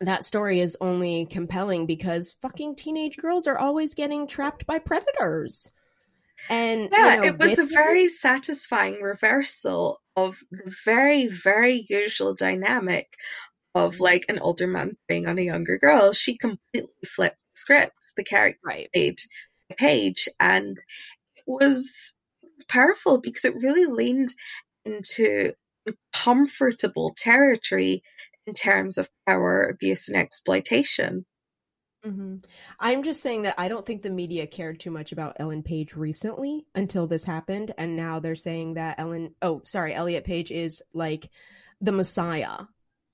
[0.00, 5.72] that story is only compelling because fucking teenage girls are always getting trapped by predators.
[6.50, 12.34] And yeah, you know, it was a very satisfying reversal of the very, very usual
[12.34, 13.16] dynamic
[13.74, 16.12] of like an older man preying on a younger girl.
[16.12, 18.88] She completely flipped the script, the character right.
[18.92, 19.18] played
[19.76, 20.78] page, and
[21.36, 24.32] it was, it was powerful because it really leaned
[24.84, 25.52] into
[26.12, 28.02] comfortable territory
[28.46, 31.24] in terms of power, abuse, and exploitation.
[32.04, 32.36] hmm
[32.78, 35.94] I'm just saying that I don't think the media cared too much about Ellen Page
[35.94, 40.82] recently until this happened, and now they're saying that Ellen, oh, sorry, Elliot Page is
[40.92, 41.30] like
[41.80, 42.64] the Messiah.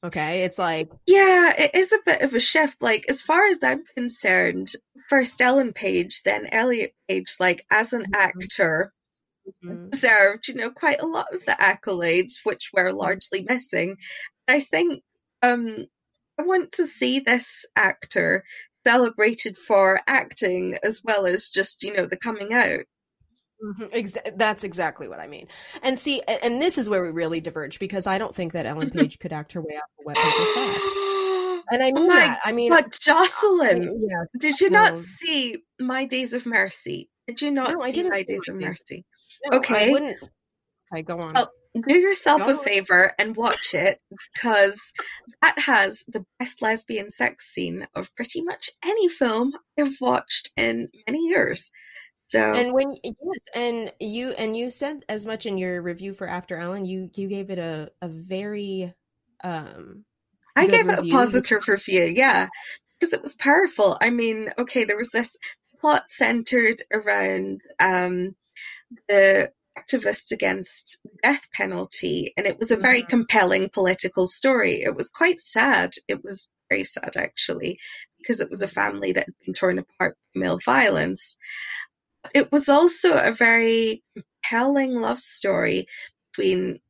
[0.03, 2.83] Okay, it's like Yeah, it is a bit of a shift.
[2.83, 4.69] Like, as far as I'm concerned,
[5.09, 8.15] first Ellen Page, then Elliot Page, like, as an Mhm.
[8.15, 8.93] actor,
[9.63, 13.97] mhm, deserved, you know, quite a lot of the accolades, which were largely missing.
[14.49, 15.03] I think
[15.43, 15.87] um,
[16.39, 18.45] I want to see this actor
[18.87, 22.81] celebrated for acting as well as just, you know, the coming out.
[23.63, 25.49] Mhm, exa- that's exactly what I mean.
[25.83, 28.67] And see, a- and this is where we really diverge because I don't think that
[28.67, 30.83] Ellen Page could act her way out of a wet paper sack.
[31.73, 32.41] And I oh mean my that.
[32.45, 37.09] I mean, God, Jocelyn, yes, did you not see My Days of Mercy?
[37.29, 38.57] Did you not No, see My Days of.
[38.57, 39.05] Mercy?
[39.51, 39.89] No, Okay.
[39.89, 40.19] I wouldn't.
[40.93, 41.35] Okay, go on.
[41.37, 41.47] Oh,
[41.87, 42.65] do yourself Go a on.
[42.65, 43.99] favor and watch it
[44.35, 44.93] because
[45.43, 50.89] that has the best lesbian sex scene of pretty much any film I've watched in
[51.07, 51.71] many years.
[52.31, 53.15] So And when yes,
[53.55, 57.29] and you and you said as much in your review for After Ellen, you you
[57.29, 58.95] gave it a a very
[59.45, 60.05] um
[60.57, 61.11] I gave it a review.
[61.11, 62.49] positive review, yeah,
[62.99, 63.97] because it was powerful.
[64.01, 65.37] I mean, okay, there was this
[65.81, 68.37] plot centered around um,
[69.09, 73.09] the activists against death penalty, and it was a very Mhm.
[73.09, 74.83] compelling political story.
[74.83, 75.93] It was quite sad.
[76.09, 77.79] It was very sad, actually,
[78.19, 81.39] because it was a family that had been torn apart by male violence.
[82.35, 85.87] It was also a very compelling love story
[86.33, 86.81] between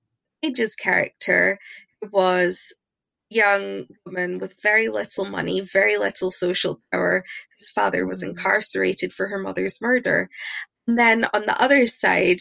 [0.43, 1.59] Page's character,
[2.01, 2.75] who was
[3.33, 7.25] a young woman with very little money, very little social power,
[7.59, 8.31] whose father was Mhm.
[8.31, 10.29] incarcerated for her mother's murder.
[10.89, 12.41] And then on the other side,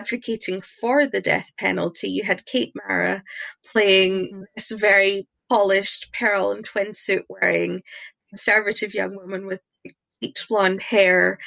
[0.00, 3.24] advocating for the death penalty, you had Kate Mara
[3.72, 4.44] playing Mhm.
[4.56, 7.82] this very polished pearl and twin suit wearing
[8.30, 9.62] conservative young woman with
[10.20, 11.38] bleach blonde hair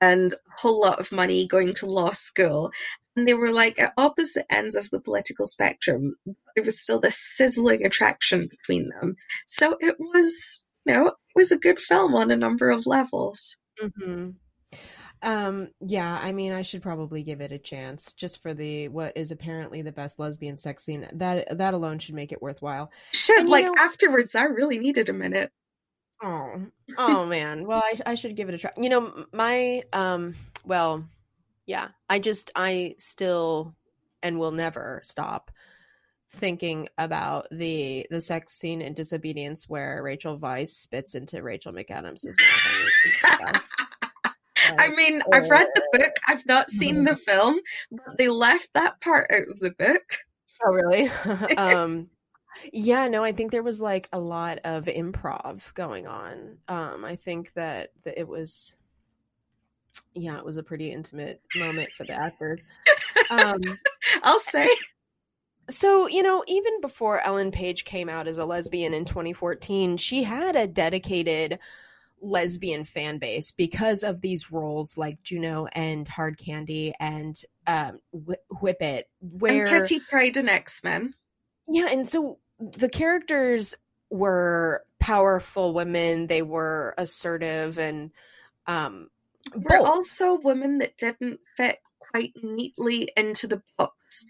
[0.00, 2.70] and a whole lot of money going to law school.
[3.16, 6.16] And they were like at opposite ends of the political spectrum.
[6.26, 9.14] There was still this sizzling attraction between them.
[9.46, 13.56] So it was, you know, it was a good film on a number of levels.
[13.80, 14.34] Mhm.
[15.22, 19.16] Um yeah, I mean I should probably give it a chance just for the what
[19.16, 21.08] is apparently the best lesbian sex scene.
[21.14, 22.90] That that alone should make it worthwhile.
[23.12, 25.50] Should like know- afterwards, I really needed a minute.
[26.24, 27.66] Oh, oh man.
[27.66, 28.70] Well, I I should give it a try.
[28.80, 30.34] You know, my um
[30.64, 31.04] well,
[31.66, 31.88] yeah.
[32.08, 33.74] I just I still
[34.22, 35.50] and will never stop
[36.30, 42.24] thinking about the the sex scene in Disobedience where Rachel Weisz spits into Rachel McAdams'
[42.24, 42.34] mouth.
[42.46, 43.70] I mean, it's the best.
[44.80, 47.58] I Like, mean, I've read the book, I've not seen the film,
[47.90, 50.16] but they left that part out of the book.
[50.64, 51.08] Oh, really?
[51.58, 52.08] um,
[52.72, 56.58] yeah, no, I think there was like a lot of improv going on.
[56.68, 58.76] Um, I think that, that it was,
[60.14, 62.60] yeah, it was a pretty intimate moment for the actors.
[63.30, 63.60] Um,
[64.22, 64.68] I'll say.
[65.68, 70.22] so, you know, even before Ellen Page came out as a lesbian in 2014, she
[70.22, 71.58] had a dedicated
[72.20, 78.62] lesbian fan base because of these roles like Juno and Hard Candy and um, Wh-
[78.62, 81.14] Whip It, where And Kitty Pryde and X Men.
[81.68, 83.74] Yeah, and so the characters
[84.10, 86.26] were powerful women.
[86.26, 88.10] They were assertive and
[88.66, 89.10] um
[89.54, 89.86] We're bold.
[89.86, 94.26] also women that didn't fit quite neatly into the box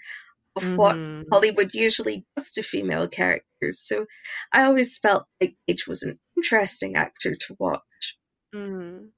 [0.56, 1.24] of what Mhm.
[1.32, 3.80] Hollywood usually does to female characters.
[3.80, 4.06] So
[4.52, 8.18] I always felt like Page was an interesting actor to watch.
[8.54, 9.10] Mhm.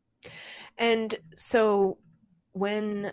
[0.78, 1.98] And so
[2.52, 3.12] when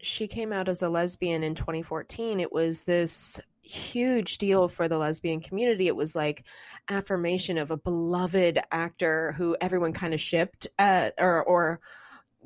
[0.00, 4.98] she came out as a lesbian in 2014, it was this huge deal for the
[4.98, 5.86] lesbian community.
[5.86, 6.44] It was like
[6.88, 11.80] affirmation of a beloved actor who everyone kind of shipped uh, or or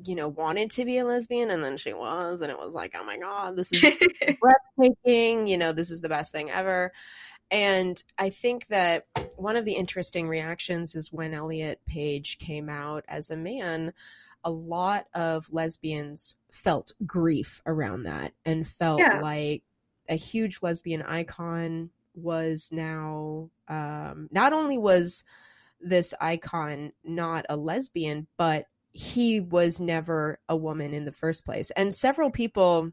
[0.05, 2.95] you know wanted to be a lesbian and then she was and it was like,
[2.95, 3.83] "Oh my god, this is
[4.41, 5.47] breathtaking.
[5.47, 6.91] You know, this is the best thing ever.
[7.51, 9.05] And I think that
[9.37, 13.93] one of the interesting reactions is when Elliot Page came out as a man.
[14.43, 19.19] a lot of lesbians felt grief around that and felt Yeah.
[19.21, 19.63] like
[20.09, 25.23] a huge lesbian icon was now um, not only was
[25.79, 31.69] this icon not a lesbian, but he was never a woman in the first place.
[31.71, 32.91] And several people,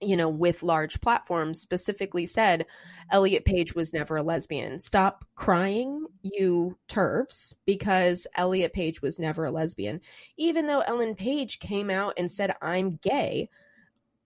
[0.00, 2.66] you know, with large platforms specifically said
[3.12, 4.80] Elliot Page was never a lesbian.
[4.80, 10.00] Stop crying, you TERFs, because Elliot Page was never a lesbian.
[10.36, 13.48] Even though Ellen Page came out and said, I'm gay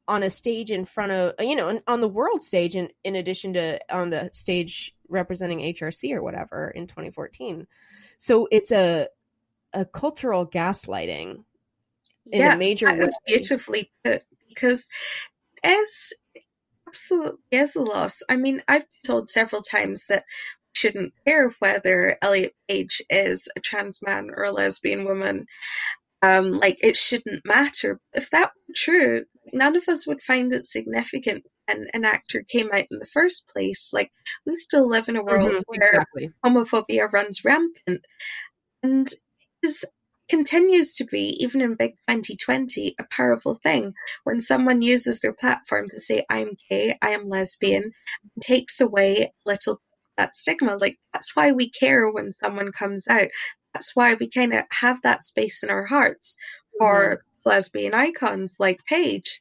[0.08, 3.52] on a stage in front of, you know, on the world stage, in, in addition
[3.52, 7.66] to on the stage representing HRC or whatever in 2014.
[8.16, 9.08] So it's a,
[9.72, 11.44] a cultural gaslighting
[12.32, 13.00] in yeah, a major that way.
[13.00, 14.88] is beautifully put because
[15.62, 16.12] as
[16.88, 18.22] absolutely as a loss.
[18.28, 23.48] I mean, I've been told several times that we shouldn't care whether Elliot Page is
[23.56, 25.46] a trans man or a lesbian woman.
[26.20, 28.00] Um, like it shouldn't matter.
[28.12, 29.24] If that were true,
[29.54, 33.48] none of us would find it significant when an actor came out in the first
[33.48, 33.92] place.
[33.94, 34.10] Like
[34.46, 36.32] we still live in a world Mhm, where exactly.
[36.44, 38.00] homophobia runs rampant
[38.84, 39.08] and
[39.64, 39.86] is
[40.30, 43.94] continues to be even in big 2020 a powerful thing
[44.24, 49.24] when someone uses their platform to say i'm gay i am lesbian and takes away
[49.24, 49.80] a little
[50.18, 53.28] that stigma like that's why we care when someone comes out
[53.74, 56.38] that's why we kind of have that space in our hearts
[56.78, 59.40] for lesbian icon like page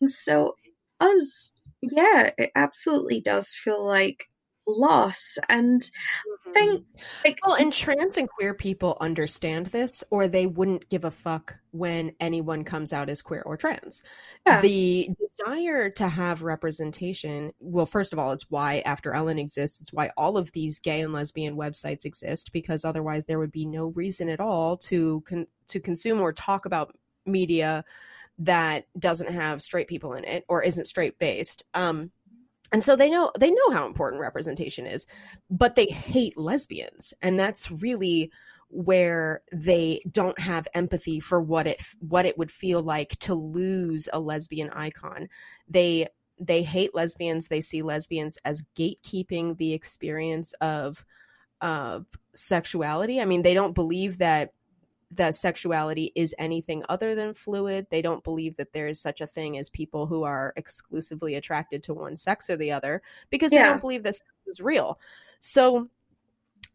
[0.00, 0.54] and so
[1.00, 4.28] us yeah it absolutely does feel like
[4.66, 6.50] loss and mm-hmm.
[6.50, 6.84] I think
[7.24, 11.56] like Well, and trans and queer people understand this, or they wouldn't give a fuck
[11.70, 14.02] when anyone comes out as queer or trans.
[14.46, 14.60] Yeah.
[14.60, 19.80] The desire to have representation, well, first of all, it's why After Ellen exists.
[19.80, 23.66] It's why all of these gay and lesbian websites exist, because otherwise there would be
[23.66, 27.84] no reason at all to con- to consume or talk about media
[28.38, 31.64] that doesn't have straight people in it or isn't straight based.
[31.74, 32.10] Um,
[32.72, 35.06] and so they know they know how important representation is
[35.48, 37.14] but they hate lesbians.
[37.22, 38.30] And that's really
[38.68, 44.08] where they don't have empathy for what it what it would feel like to lose
[44.12, 45.28] a lesbian icon.
[45.68, 46.08] They
[46.38, 47.48] they hate lesbians.
[47.48, 51.04] They see lesbians as gatekeeping the experience of
[51.60, 53.20] of sexuality.
[53.20, 54.52] I mean they don't believe that
[55.12, 57.86] that sexuality is anything other than fluid.
[57.90, 61.82] They don't believe that there is such a thing as people who are exclusively attracted
[61.84, 64.98] to one sex or the other because they don't believe this is real.
[65.40, 65.88] So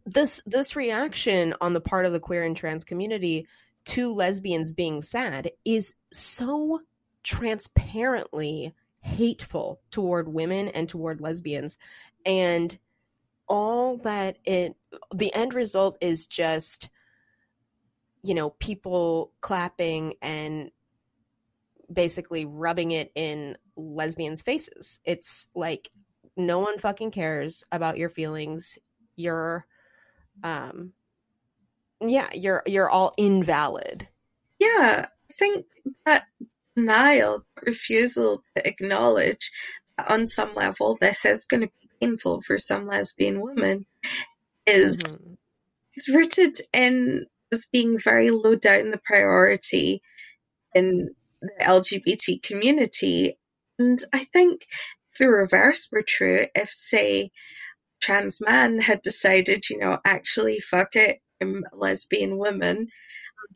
[0.06, 3.48] this this reaction on the part of the queer and trans community
[3.84, 6.82] to lesbians being sad is so
[7.24, 11.78] transparently hateful toward women and toward lesbians
[12.26, 12.78] and
[13.48, 14.76] all that it
[15.14, 16.90] the end result is just
[18.24, 20.72] you know people clapping and
[21.92, 25.00] basically rubbing it in lesbians faces.
[25.06, 25.90] It's like
[26.38, 28.78] no one fucking cares about your feelings.
[29.16, 29.66] You're
[30.44, 30.94] um
[32.00, 34.08] yeah you're you're all invalid.
[34.60, 35.66] Yeah, I think
[36.06, 36.24] that
[36.76, 39.52] denial, that refusal to acknowledge
[39.98, 43.86] that on some level this is going to be painful for some lesbian women
[44.68, 45.38] is Mhm.
[45.96, 50.02] is rooted in us being very low down the priority
[50.74, 53.34] in the LGBT community.
[53.80, 54.66] And I think
[55.20, 57.32] the reverse were true, if say
[58.02, 62.88] trans man had decided, you know, actually fuck it, I'm a lesbian woman,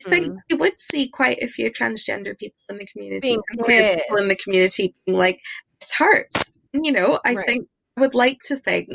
[0.06, 0.42] I think Mhm.
[0.50, 4.36] we would see quite a few transgender people in the community queer people in the
[4.36, 5.40] community being like,
[5.80, 6.52] this hurts.
[6.74, 7.46] And, you know, I Right.
[7.46, 8.90] think I would like to think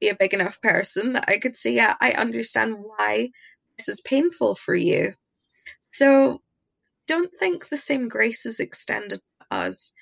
[0.00, 3.30] be a big enough person that I could say, yeah, I understand why
[3.78, 5.12] this is painful for you.
[5.92, 6.40] So
[7.06, 9.92] don't think the same grace is extended to us.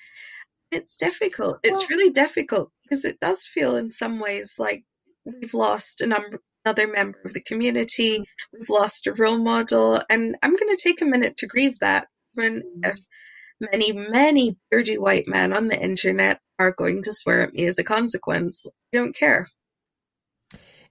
[0.71, 1.59] It's difficult.
[1.63, 4.83] It's really difficult because it does feel in some ways like
[5.25, 8.19] we've lost a number, another member of the community.
[8.19, 8.57] Mm-hmm.
[8.57, 12.07] We've lost a role model, and I'm going to take a minute to grieve that.
[12.37, 12.89] Even mm-hmm.
[12.89, 12.99] if
[13.59, 17.79] many, many beardy white men on the internet are going to swear at me as
[17.79, 19.47] a consequence, I don't care.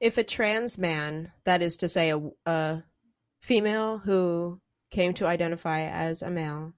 [0.03, 2.83] If a trans man, that is to say, a, a
[3.41, 6.75] female who came to identify as a male,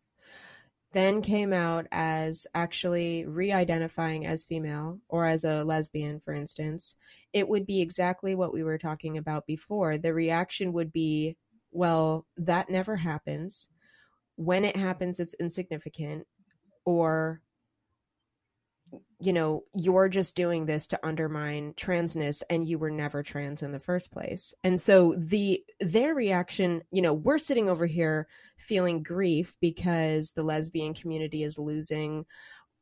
[0.92, 6.96] then came out as actually re identifying as female or as a lesbian, for instance,
[7.32, 9.96] it would be exactly what we were talking about before.
[9.96, 11.38] The reaction would be,
[11.72, 13.70] well, that never happens.
[14.36, 16.26] When it happens, it's insignificant.
[16.84, 17.40] Or
[19.24, 23.72] you know, you're just doing this to undermine transness and you were never trans in
[23.72, 24.54] the first place.
[24.62, 30.42] And so the their reaction, you know, we're sitting over here feeling grief because the
[30.42, 32.26] lesbian community is losing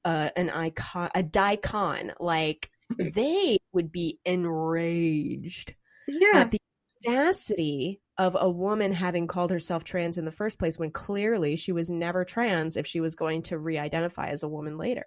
[0.05, 2.71] uh, an icon a daikon like
[3.15, 5.75] they would be enraged
[6.09, 6.41] yeah.
[6.41, 6.59] at the
[7.07, 11.73] audacity of a woman having called herself trans in the first place when clearly she
[11.73, 15.07] was never trans if she was going to re-identify as a woman later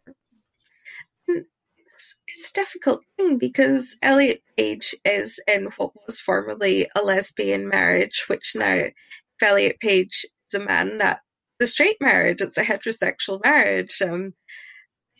[1.27, 7.67] it's, it's a difficult thing because Elliot Page is in what was formerly a lesbian
[7.69, 8.93] marriage, which now, if
[9.41, 11.19] Elliot Page is a man, that
[11.59, 14.01] the straight marriage, it's a heterosexual marriage.
[14.01, 14.33] Um,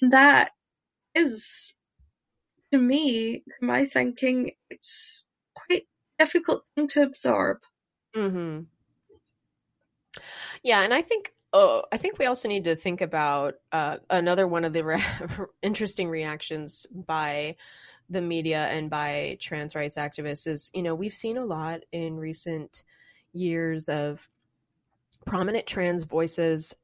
[0.01, 0.49] that
[1.15, 1.75] is,
[2.71, 5.83] to me, my thinking, it's quite
[6.19, 7.59] difficult thing to absorb.
[8.15, 8.63] Mm-hmm.
[10.63, 14.45] Yeah, and I think oh, I think we also need to think about uh, another
[14.45, 15.01] one of the re-
[15.61, 17.55] interesting reactions by
[18.09, 22.17] the media and by trans rights activists is you know we've seen a lot in
[22.17, 22.83] recent
[23.33, 24.29] years of
[25.25, 26.75] prominent trans voices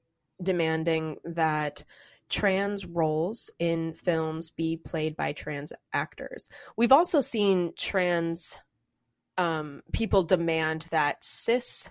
[0.41, 1.83] demanding that
[2.29, 6.49] trans roles in films be played by trans actors.
[6.77, 8.57] We've also seen trans
[9.37, 11.89] um, people demand that cis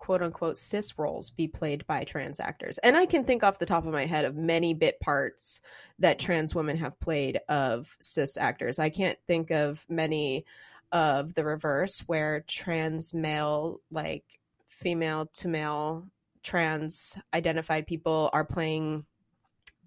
[0.00, 2.78] quote unquote cis roles be played by trans actors.
[2.78, 5.60] And I can think off the top of my head of many bit parts
[5.98, 8.78] that trans women have played of cis actors.
[8.78, 10.46] I can't think of many
[10.90, 14.24] of the reverse where trans male, like
[14.68, 16.06] female to male
[16.42, 19.04] trans identified people are playing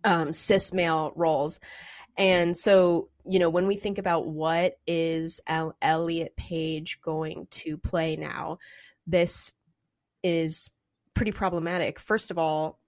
[0.03, 1.59] um, cis male roles.
[2.17, 7.77] And so, you know, when we think about what is El- Elliot Page going to
[7.79, 8.59] play now,
[9.07, 9.51] this
[10.23, 10.71] is
[11.13, 11.99] pretty problematic.
[11.99, 12.79] First of all,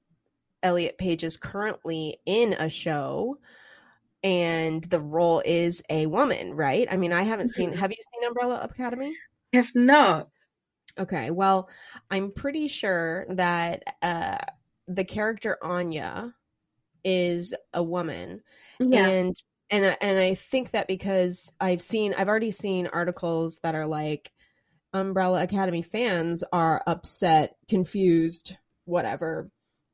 [0.63, 3.37] Elliot Page is currently in a show
[4.23, 6.87] and the role is a woman, right?
[6.91, 7.75] I mean, I haven't seen Mhm.
[7.75, 9.19] have you seen Umbrella Academy?
[9.51, 10.29] If not,
[10.97, 11.69] Okay, well,
[12.09, 14.37] I'm pretty sure that uh
[14.87, 16.33] the character Vanya
[17.03, 18.43] is a woman
[18.79, 19.35] yeah, and
[19.71, 24.31] and and I think that because I've seen I've already seen articles that are like
[24.95, 29.49] Umbrella Academy fans are upset, confused, whatever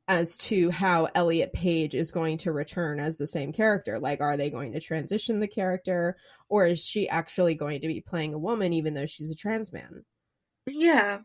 [0.08, 3.98] as to how Elliot Page is going to return as the same character.
[3.98, 6.16] Like are they going to transition the character
[6.48, 9.72] or is she actually going to be playing a woman even though she's a trans
[9.72, 10.04] man?
[10.66, 11.18] yeah,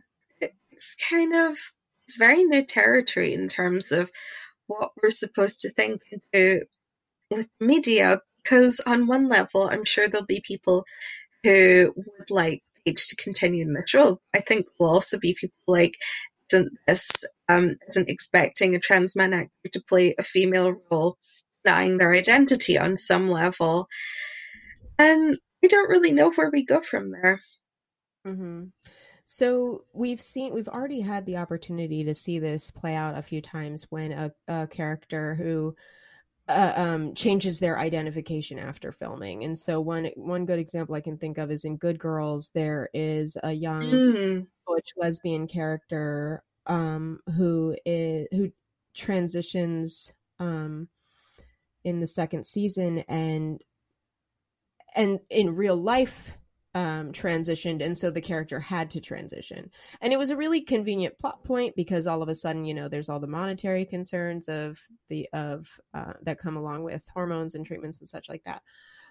[0.71, 1.57] it's kind of
[2.03, 4.11] it's very new territory in terms of
[4.67, 6.61] what we're supposed to think and do
[7.29, 8.21] with media.
[8.41, 10.85] Because on one level, I'm sure there'll be people
[11.43, 12.63] who would like
[12.95, 14.19] to continue in this role.
[14.33, 15.95] I think there'll also be people like,
[16.51, 21.17] isn't this um, isn't expecting a trans man actor to play a female role,
[21.63, 23.87] denying their identity on some level,
[24.97, 27.41] and we don't really know where we go from there.
[28.25, 28.65] Mm-hmm.
[29.25, 33.41] So we've seen, we've already had the opportunity to see this play out a few
[33.41, 35.75] times when a, a character who
[36.47, 39.43] uh, um, changes their identification after filming.
[39.43, 42.49] And so one one good example I can think of is in Good Girls.
[42.53, 48.51] There is a young Mm, butch lesbian character um, who is who
[48.95, 50.89] transitions um,
[51.83, 53.63] in the second season and
[54.95, 56.37] and in real life
[56.77, 59.71] um, transitioned and so the character had to transition.
[59.99, 62.87] And it was a really convenient plot point because all of a sudden you know
[62.87, 67.65] there's all the monetary concerns of the of uh, that come along with hormones and
[67.65, 68.61] treatments and such like that.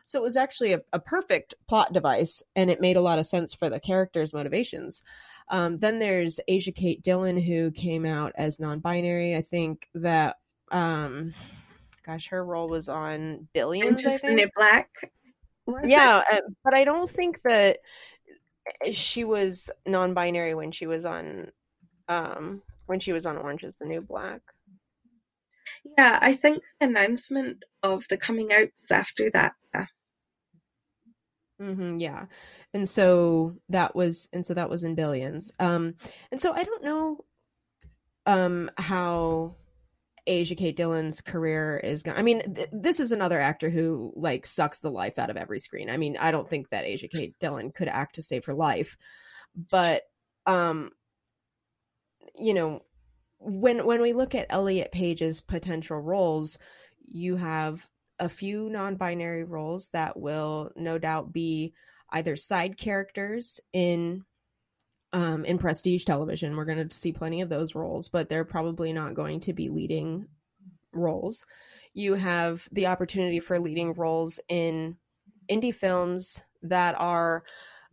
[0.04, 3.26] So it was actually a, a perfect plot device and it made a lot of
[3.26, 5.02] sense for the character's motivations.
[5.48, 9.34] Um, then there's asia kate dillon who came out as non-binary.
[9.34, 10.36] I think that
[10.70, 11.32] um
[12.04, 14.88] gosh her role was on and billions just in black.
[15.66, 17.78] Was yeah uh, but i don't think that
[18.92, 21.50] she was non-binary when she was on
[22.08, 24.40] um when she was on orange is the new black?
[25.98, 29.52] Yeah, I think the announcement of the coming out was after that.
[29.74, 29.86] Yeah.
[31.58, 32.26] hmm yeah
[32.74, 35.94] and so that was and so that was in billions um
[36.30, 37.24] and so i don't know
[38.26, 39.54] um how
[40.26, 44.44] asia kate dillon's career is going i mean th- this is another actor who like
[44.44, 45.90] sucks the life out of every screen.
[45.90, 48.96] I mean i don't think that asia kate dillon could act to save her life
[49.70, 50.02] but
[50.46, 50.90] um
[52.38, 52.82] you know
[53.38, 56.58] when when we look at elliot page's potential roles
[57.06, 57.86] you have
[58.18, 61.72] a few non-binary roles that will no doubt be
[62.10, 64.24] either side characters in
[65.16, 68.92] um in prestige television we're going to see plenty of those roles but they're probably
[68.92, 70.26] not going to be leading
[70.96, 71.44] roles.
[71.94, 74.96] You have the opportunity for leading roles in
[75.50, 77.44] indie films that are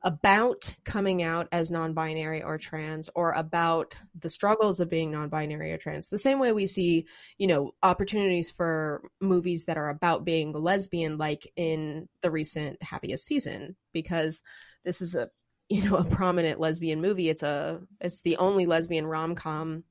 [0.05, 5.77] about coming out as non-binary or trans or about the struggles of being non-binary or
[5.77, 7.05] trans the same way we see
[7.37, 13.25] you know opportunities for movies that are about being lesbian like in the recent happiest
[13.25, 14.41] season because
[14.83, 15.29] this is a
[15.69, 17.29] you know a prominent lesbian movie.
[17.29, 19.83] It's a it's the only lesbian rom-com.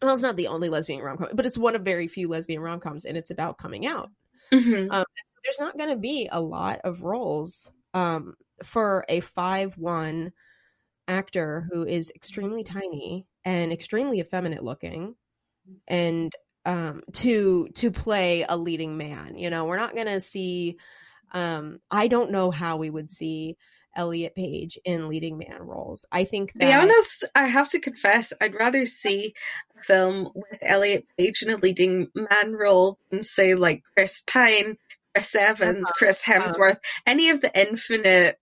[0.00, 3.04] Well it's not the only lesbian rom-com but it's one of very few lesbian rom-coms
[3.04, 4.10] and it's about coming out.
[4.52, 4.90] Mm-hmm.
[4.90, 9.76] um, so there's not going to be a lot of roles um, for a five
[9.76, 10.32] one
[11.06, 15.14] actor who is extremely tiny and extremely effeminate looking
[15.86, 16.32] and
[16.64, 19.36] um, to to play a leading man.
[19.36, 20.76] You know we're not going to see
[21.32, 23.56] um, i don't know how we would see
[23.96, 28.32] elliot page in leading man roles i think that- be honest i have to confess
[28.40, 29.34] i'd rather see
[29.78, 34.76] a film with elliot page in a leading man role than say like chris pine
[35.14, 35.94] chris evans uh-huh.
[35.96, 36.40] chris uh-huh.
[36.40, 38.36] hemsworth any of the infinite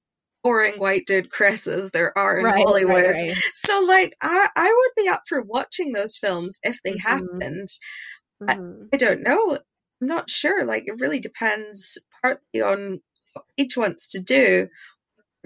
[0.47, 2.95] boring white dude Chris's there are in right, Hollywood.
[2.95, 3.35] Right, right.
[3.53, 7.09] So like I I would be up for watching those films if they mm-hmm.
[7.09, 7.69] happened.
[8.41, 8.83] Mm-hmm.
[8.93, 9.59] I, I, don't know.
[10.01, 10.65] I'm not sure.
[10.65, 13.01] Like it really depends partly on
[13.33, 14.69] what each wants to do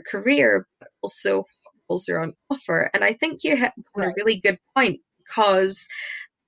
[0.01, 2.91] career, but also what roles are on offer.
[2.93, 5.89] And I think you hit on a really good point because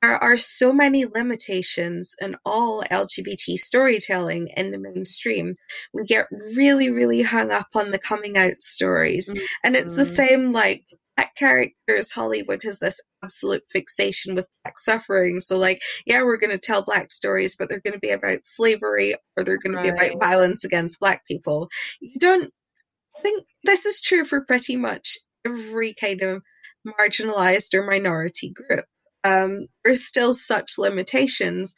[0.02, 5.54] there are so many limitations in all LGBT storytelling in the mainstream.
[5.94, 6.26] We get
[6.56, 9.30] really, really hung up on the coming out stories.
[9.30, 9.44] Mm-hmm.
[9.62, 10.82] And it's the same like
[11.16, 12.10] black characters.
[12.10, 15.38] Hollywood has this absolute fixation with black suffering.
[15.38, 18.44] So, like, yeah, we're going to tell black stories, but they're going to be about
[18.44, 19.86] slavery or they're going right.
[19.86, 21.68] to be about violence against black people.
[22.00, 22.52] You don't
[23.20, 26.42] think this is true for pretty much every kind of
[26.86, 28.84] marginalized or minority group
[29.24, 31.74] um, there's still such limitations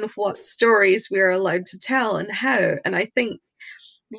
[0.00, 2.72] on what stories we are allowed to tell and how.
[2.84, 3.40] And I think,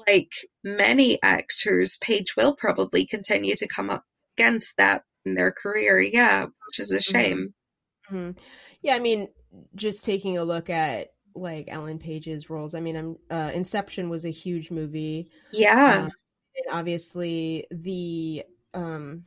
[0.07, 0.29] like
[0.63, 4.03] many actors, Page will probably continue to come up
[4.37, 5.99] against that in their career.
[5.99, 7.17] Yeah, which is a mm-hmm.
[7.17, 7.53] shame.
[8.11, 8.39] Mm-hmm.
[8.81, 9.27] Yeah, I mean,
[9.75, 12.75] just taking a look at like Ellen Page's roles.
[12.75, 15.29] I mean, I'm uh, Inception was a huge movie.
[15.53, 16.03] Yeah.
[16.05, 16.11] Um,
[16.71, 18.43] obviously the
[18.73, 19.23] um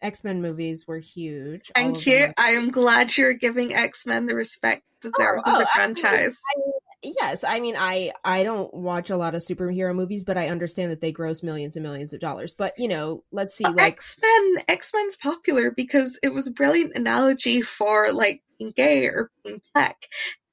[0.00, 1.70] X Men movies were huge.
[1.74, 2.28] Thank you.
[2.38, 5.66] I am glad you're giving X Men the respect it deserves oh, as oh, a
[5.66, 6.40] franchise.
[6.54, 10.38] I mean, yes, I mean, I I don't watch a lot of superhero movies, but
[10.38, 12.54] I understand that they gross millions and millions of dollars.
[12.54, 14.64] But you know, let's see, like X Men.
[14.68, 19.60] X Men's popular because it was a brilliant analogy for like being gay or being
[19.74, 20.06] black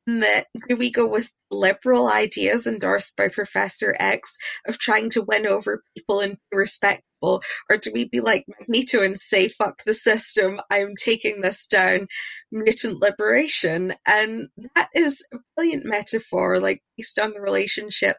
[0.08, 4.38] that do we go with liberal ideas endorsed by Professor X
[4.68, 9.04] of trying to win over people and be respectful, or do we be like Magneto
[9.04, 12.08] and say, fuck the system, I'm taking this down,
[12.52, 13.94] mutant liberation?
[14.08, 18.18] And that is a brilliant metaphor, like based on the relationship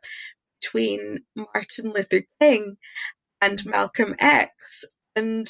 [0.60, 2.76] between Martin Luther King
[3.40, 4.50] and Malcolm X.
[5.14, 5.46] And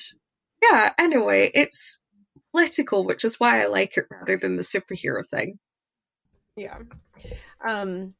[0.63, 2.03] yeah, anyway, it's
[2.55, 5.59] political, which is why I like it rather than the superhero thing.
[6.57, 6.79] Yeah.
[7.67, 8.15] Um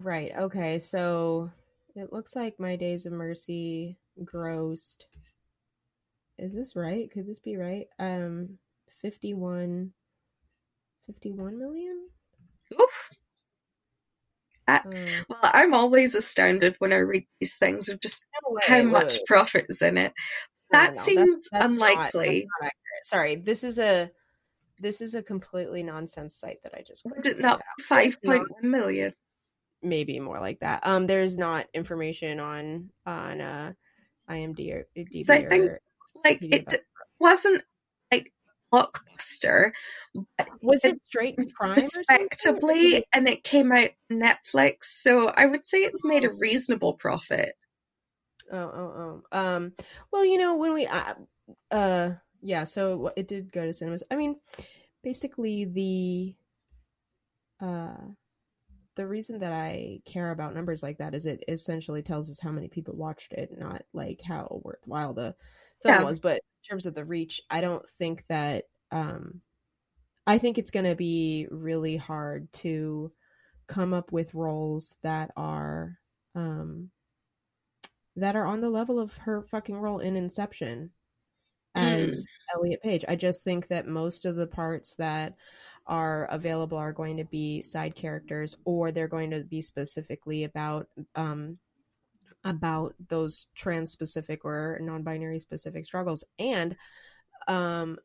[0.00, 0.32] right.
[0.36, 0.78] Okay.
[0.78, 1.50] So
[1.94, 5.04] it looks like my days of mercy grossed
[6.38, 7.10] Is this right?
[7.10, 7.86] Could this be right?
[7.98, 9.92] Um 51
[11.06, 12.08] 51 million?
[12.80, 13.10] Oof.
[14.66, 14.92] I, um,
[15.30, 18.26] well, I'm always astounded when I read these things of just
[18.62, 20.12] how much profit is in it.
[20.70, 22.46] That no, no, seems that's, that's unlikely.
[22.60, 22.72] Not, not
[23.04, 24.10] Sorry, this is a
[24.80, 27.04] this is a completely nonsense site that I just
[27.38, 29.12] not five point one million?
[29.82, 30.86] Maybe more like that.
[30.86, 33.72] Um, there's not information on on uh
[34.28, 35.70] IMDb or DB I think
[36.24, 36.72] like it
[37.20, 37.62] wasn't
[38.12, 38.32] like
[38.72, 39.70] blockbuster,
[40.36, 44.84] but was it, straight and prime respectably, and it came out Netflix.
[44.84, 47.52] So I would say it's made a reasonable profit.
[48.50, 49.38] Oh, oh, oh.
[49.38, 49.72] Um.
[50.12, 51.14] Well, you know when we uh,
[51.70, 52.10] uh
[52.48, 54.02] yeah, so it did go to cinemas.
[54.10, 54.36] I mean,
[55.04, 56.34] basically the
[57.60, 58.12] uh
[58.96, 62.50] the reason that I care about numbers like that is it essentially tells us how
[62.50, 65.36] many people watched it, not like how worthwhile the
[65.82, 66.02] film yeah.
[66.02, 66.20] was.
[66.20, 69.42] But in terms of the reach, I don't think that um
[70.26, 73.12] I think it's going to be really hard to
[73.66, 75.98] come up with roles that are
[76.34, 76.92] um
[78.16, 80.92] that are on the level of her fucking role in Inception
[82.08, 82.54] mm.
[82.54, 83.04] Elliot Page.
[83.08, 85.34] I just think that most of the parts that
[85.86, 90.86] are available are going to be side characters or they're going to be specifically about
[91.14, 91.58] um
[92.44, 96.76] about those trans specific or non-binary specific struggles and
[97.48, 97.96] um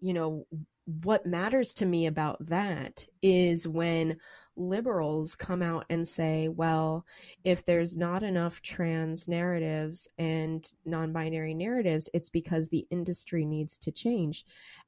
[0.00, 0.46] you know
[0.84, 4.16] what matters to me about that is when
[4.56, 7.04] liberals come out and say, well,
[7.44, 13.78] if there's not enough trans narratives and non binary narratives, it's because the industry needs
[13.78, 14.44] to change.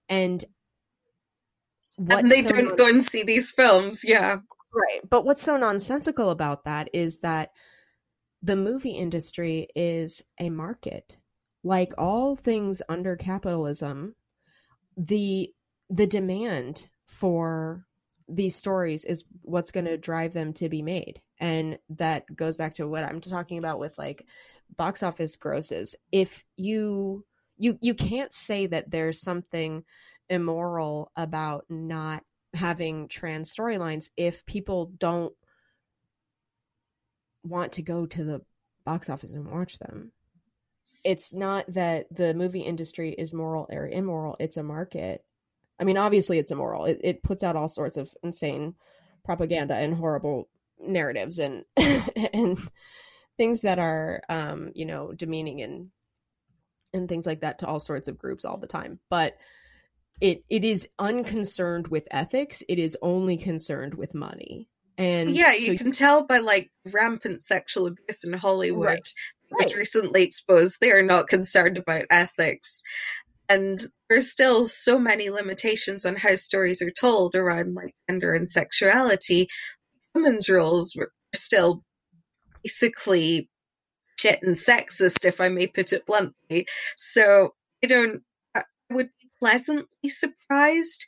[0.09, 0.45] And
[1.99, 4.05] and they so don't non- go and see these films.
[4.07, 4.39] Yeah.
[4.73, 5.01] Right.
[5.09, 7.51] But what's so nonsensical about that is that
[8.43, 11.19] the movie industry is a market.
[11.65, 14.15] Like all things under capitalism,
[14.97, 15.51] the
[15.91, 17.88] the demand for
[18.29, 21.21] these stories is what's going to drive them to be made.
[21.41, 24.27] And that goes back to what i'm talking about with like
[24.77, 25.97] box office grosses.
[26.13, 27.25] If you
[27.57, 29.85] you you can't say that there's something
[30.29, 32.23] immoral about not
[32.55, 35.35] having trans storylines if people don't
[37.43, 38.43] want to go to the
[38.85, 40.13] box office and watch them.
[41.05, 44.37] It's not that the movie industry is moral or immoral.
[44.39, 45.25] It's a market
[45.81, 46.87] I mean, obviously it's immoral.
[46.87, 48.75] It, it puts out all sorts of insane
[49.25, 50.49] propaganda and horrible
[50.81, 51.65] narratives and
[52.33, 52.59] and
[53.37, 55.91] things that are um, you know, demeaning and
[56.93, 58.99] and things like that to all sorts of groups all the time.
[59.11, 59.37] But
[60.21, 62.63] it it is unconcerned with ethics.
[62.69, 64.69] It is only concerned with money.
[64.97, 69.15] And yeah, you so can tell by like rampant sexual abuse in Hollywood, right.
[69.51, 69.77] which right.
[69.77, 72.83] recently exposed they are not concerned about ethics.
[73.49, 73.79] And
[74.09, 79.49] there's still so many limitations on how stories are told around like gender and sexuality.
[80.15, 81.83] Women's roles were still
[82.63, 83.49] basically
[84.19, 86.67] shit and sexist, if I may put it bluntly.
[86.97, 87.55] So
[87.85, 88.23] I don't,
[88.55, 91.07] I would be pleasantly surprised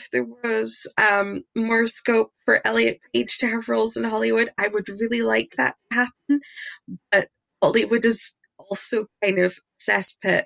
[0.00, 4.48] if there was um, more scope for Elliot Page to have roles in Hollywood.
[4.58, 6.40] I would really like that to happen.
[7.10, 7.28] But
[7.62, 10.42] Hollywood is also kind of cesspit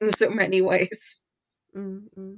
[0.00, 1.20] in so many ways.
[1.76, 2.34] Mm-hmm.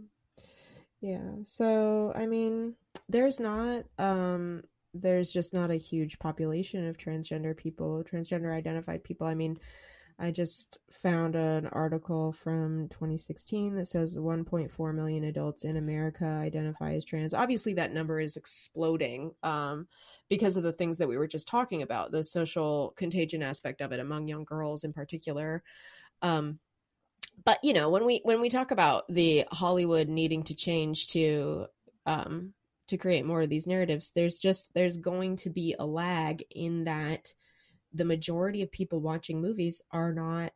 [1.01, 1.31] Yeah.
[1.43, 2.75] So, I mean,
[3.09, 4.63] there's not, um,
[4.95, 9.27] there's just not a huge population of transgender people, transgender identified people.
[9.27, 9.59] I mean,
[10.19, 16.95] I just found an article from 2016 that says 1.4 million adults in America identify
[16.95, 17.35] as trans.
[17.35, 19.87] Obviously, that number is exploding um,
[20.31, 23.93] because of the things that we were just talking about, the social contagion aspect of
[23.93, 25.63] it among young girls in particular.
[26.23, 26.61] Um,
[27.45, 31.67] but you know when we when we talk about the hollywood needing to change to
[32.07, 32.53] um
[32.89, 36.85] to create more of these narratives there's just there's going to be a lag in
[36.85, 37.33] that
[37.97, 40.53] the majority of people watching movies are not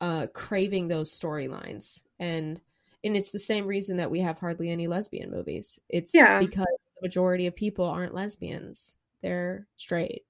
[0.00, 2.02] uh craving those storylines.
[2.18, 2.60] And
[3.02, 5.78] and it's the same reason that we have hardly any lesbian movies.
[5.88, 6.40] It's yeah.
[6.40, 8.96] because the majority of people aren't lesbians.
[9.22, 10.22] They're straight.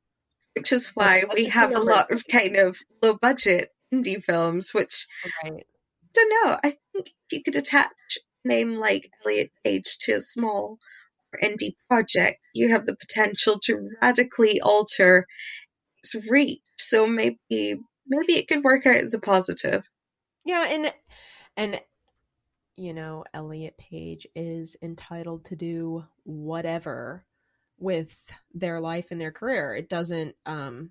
[0.56, 5.06] Which is why we have a lot of kind of low budget indie films, which
[5.42, 5.52] right.
[5.52, 6.58] I don't know.
[6.64, 7.90] I think if you could attach
[8.44, 10.78] a name like Elliot Page to a small
[11.32, 15.26] or indie project, you have the potential to radically alter
[15.98, 16.60] its reach.
[16.76, 17.38] So maybe
[18.06, 19.88] maybe it could work out as a positive.
[20.44, 20.92] Yeah, and
[21.56, 21.80] and
[22.76, 27.24] you know, Elliot Page is entitled to do whatever
[27.78, 29.74] with their life and their career.
[29.74, 30.90] It doesn't um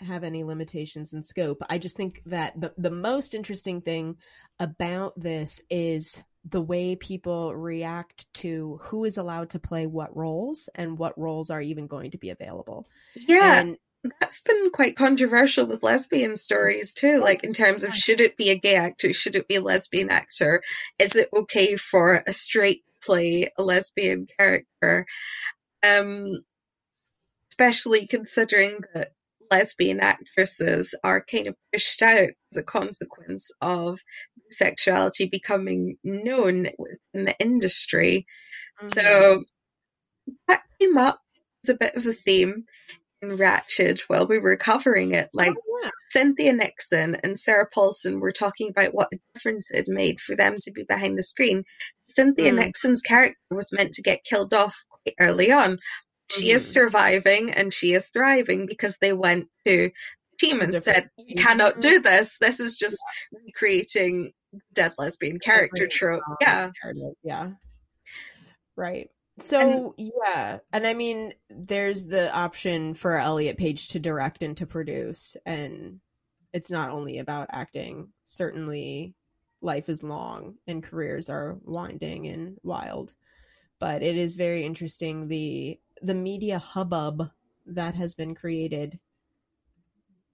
[0.00, 1.62] have any limitations in scope.
[1.68, 4.16] I just think that the the most interesting thing
[4.58, 10.68] about this is the way people react to who is allowed to play what roles
[10.74, 12.86] and what roles are even going to be available.
[13.14, 13.60] Yeah.
[13.60, 13.76] And
[14.20, 18.50] that's been quite controversial with lesbian stories too, like in terms of should it be
[18.50, 20.62] a gay actor, should it be a lesbian actor?
[20.98, 25.06] Is it okay for a straight play a lesbian character?
[25.86, 26.42] Um
[27.52, 29.10] especially considering that
[29.50, 34.00] lesbian actresses are kind of pushed out as a consequence of
[34.50, 38.26] sexuality becoming known within the industry.
[38.78, 38.88] Mm-hmm.
[38.88, 39.44] So
[40.48, 41.20] that came up
[41.64, 42.64] as a bit of a theme
[43.22, 45.28] in Ratched while we were covering it.
[45.34, 45.90] Like oh, yeah.
[46.10, 50.56] Cynthia Nixon and Sarah Paulson were talking about what a difference it made for them
[50.60, 51.64] to be behind the screen.
[52.08, 52.56] Cynthia mm.
[52.56, 55.78] Nixon's character was meant to get killed off quite early on,
[56.30, 56.56] she mm-hmm.
[56.56, 59.92] is surviving and she is thriving because they went to the
[60.38, 62.38] team and said, "You cannot do this.
[62.40, 63.02] This is just
[63.32, 63.40] yeah.
[63.46, 64.32] recreating
[64.74, 66.70] dead lesbian character trope." Yeah,
[67.22, 67.50] yeah,
[68.76, 69.10] right.
[69.38, 74.56] So and, yeah, and I mean, there's the option for Elliot Page to direct and
[74.58, 76.00] to produce, and
[76.52, 78.12] it's not only about acting.
[78.22, 79.14] Certainly,
[79.62, 83.12] life is long and careers are winding and wild,
[83.78, 87.30] but it is very interesting the the media hubbub
[87.66, 88.98] that has been created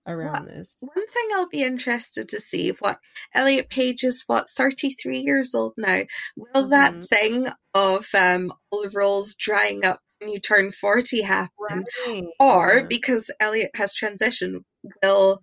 [0.06, 0.78] around this.
[0.80, 2.98] One thing I'll be interested to see what
[3.34, 6.02] Elliot Page is what 33 years old now.
[6.36, 6.70] Will mm-hmm.
[6.70, 11.84] that thing of um, all the roles drying up when you turn 40 happen?
[12.06, 12.24] Right.
[12.38, 12.86] Or yeah.
[12.88, 14.62] because Elliot has transitioned,
[15.02, 15.40] will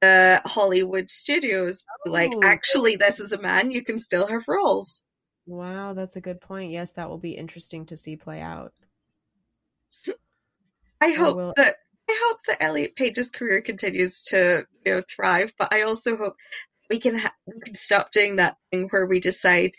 [0.00, 2.10] the Hollywood studios oh.
[2.10, 5.04] like actually this is a man you can still have roles?
[5.46, 6.70] Wow, that's a good point.
[6.70, 8.72] Yes, that will be interesting to see play out.
[11.00, 11.52] I hope will...
[11.56, 11.74] that
[12.08, 16.34] I hope that Elliot Page's career continues to you know thrive, but I also hope
[16.88, 19.72] we can ha- we can stop doing that thing where we decide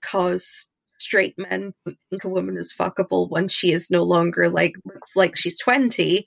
[0.00, 5.16] because straight men think a woman is fuckable when she is no longer like looks
[5.16, 6.26] like she's twenty.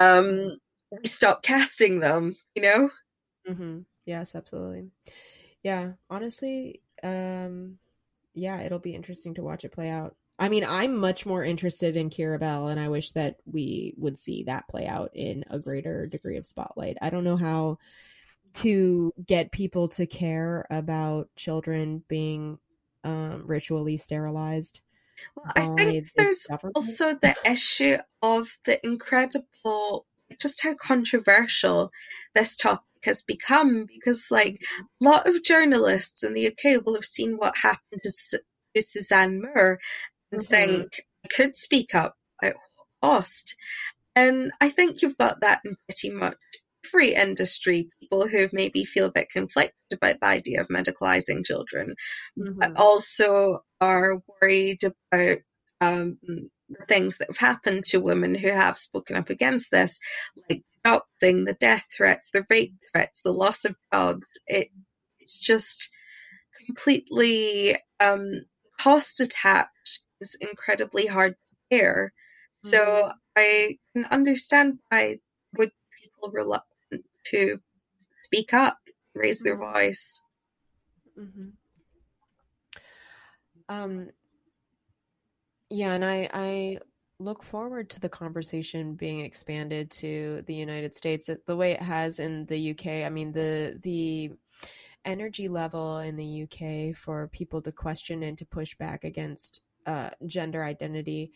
[0.00, 0.58] Um,
[0.90, 2.90] we stop casting them, you know.
[3.48, 3.78] Mm-hmm.
[4.06, 4.90] Yes, absolutely.
[5.62, 7.78] Yeah, honestly, um,
[8.34, 10.16] yeah, it'll be interesting to watch it play out.
[10.42, 14.18] I mean, I'm much more interested in Keira Bell, and I wish that we would
[14.18, 16.96] see that play out in a greater degree of spotlight.
[17.00, 17.78] I don't know how
[18.54, 22.58] to get people to care about children being
[23.04, 24.80] um, ritually sterilized.
[25.36, 26.76] Well, I think there's government.
[26.76, 30.06] also the issue of the incredible,
[30.40, 31.92] just how controversial
[32.34, 33.86] this topic has become.
[33.86, 38.40] Because, like, a lot of journalists in the UK will have seen what happened to,
[38.74, 39.78] to Suzanne Moore
[40.32, 40.54] and mm-hmm.
[40.54, 40.88] think
[41.24, 42.56] I could speak up at
[43.02, 43.54] cost.
[44.16, 46.36] And I think you've got that in pretty much
[46.86, 47.88] every industry.
[48.00, 51.94] People who maybe feel a bit conflicted about the idea of medicalizing children,
[52.38, 52.58] mm-hmm.
[52.58, 55.38] but also are worried about
[55.80, 56.18] um,
[56.88, 60.00] things that have happened to women who have spoken up against this,
[60.48, 64.26] like adopting, the death threats, the rape threats, the loss of jobs.
[64.46, 64.68] It,
[65.20, 65.90] it's just
[66.66, 68.44] completely um,
[68.80, 69.68] cost attached
[70.22, 71.38] is incredibly hard to
[71.70, 72.12] bear.
[72.64, 72.70] Mm-hmm.
[72.70, 75.18] So I can understand why
[75.58, 75.70] would
[76.00, 77.58] people reluctant to
[78.22, 78.78] speak up,
[79.14, 79.72] raise their mm-hmm.
[79.72, 80.24] voice.
[81.18, 81.48] Mm-hmm.
[83.68, 84.08] Um,
[85.70, 86.78] yeah, and I, I
[87.18, 92.18] look forward to the conversation being expanded to the United States the way it has
[92.18, 93.06] in the UK.
[93.06, 94.32] I mean, the the
[95.04, 100.10] energy level in the UK for people to question and to push back against uh,
[100.26, 101.32] gender identity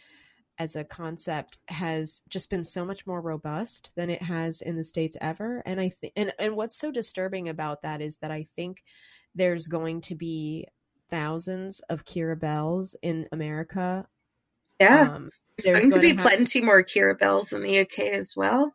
[0.59, 4.85] as a concept has just been so much more robust than it has in the
[4.85, 5.63] states ever.
[5.67, 8.83] And i think and, and what's so disturbing about that is that i think
[9.35, 10.67] there's going to be
[11.11, 14.07] thousands of keira bells in america
[14.81, 15.13] yeah.
[15.15, 18.35] um, there's, there's going, going, to be plenty more keira bells in the uk as
[18.37, 18.75] well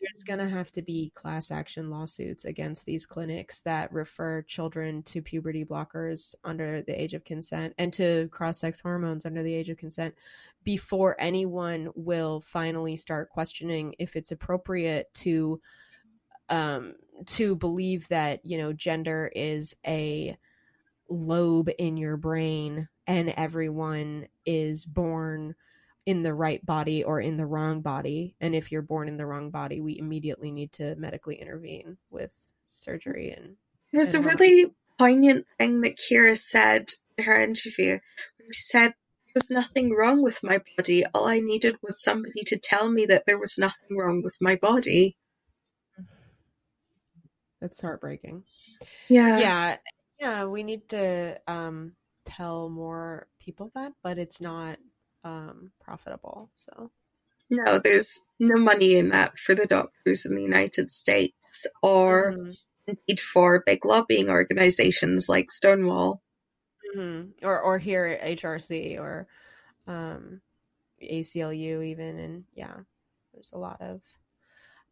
[0.00, 5.02] there's going to have to be class action lawsuits against these clinics that refer children
[5.02, 9.54] to puberty blockers under the age of consent and to cross sex hormones under the
[9.54, 10.14] age of consent
[10.64, 15.60] before anyone will finally start questioning if it's appropriate to
[16.48, 16.94] um
[17.24, 20.36] to believe that you know gender is a
[21.08, 25.54] lobe in your brain and everyone is born
[26.06, 28.36] in the right body or in the wrong body.
[28.40, 32.32] And if you're born in the wrong body, we immediately need to medically intervene with
[32.68, 33.32] surgery.
[33.32, 33.56] And
[33.92, 36.86] there's a really poignant thing that Keira said
[37.18, 37.98] in her interview.
[38.52, 38.88] She said,
[39.26, 41.04] There was nothing wrong with my body.
[41.12, 44.56] All I needed was somebody to tell me that there was nothing wrong with my
[44.56, 45.16] body.
[47.60, 48.44] That's heartbreaking.
[49.08, 49.38] Yeah.
[49.40, 49.76] Yeah.
[50.20, 50.44] Yeah.
[50.44, 51.94] We need to um,
[52.24, 54.78] tell more people that, but it's not
[55.26, 56.50] um, profitable.
[56.54, 56.90] So
[57.50, 62.50] no, there's no money in that for the doctors in the United States or mm-hmm.
[62.86, 66.22] indeed for big lobbying organizations like Stonewall.
[66.96, 67.44] Mm-hmm.
[67.44, 69.26] Or or here at HRC or
[69.86, 70.40] um,
[71.02, 72.76] ACLU even and yeah,
[73.32, 74.02] there's a lot of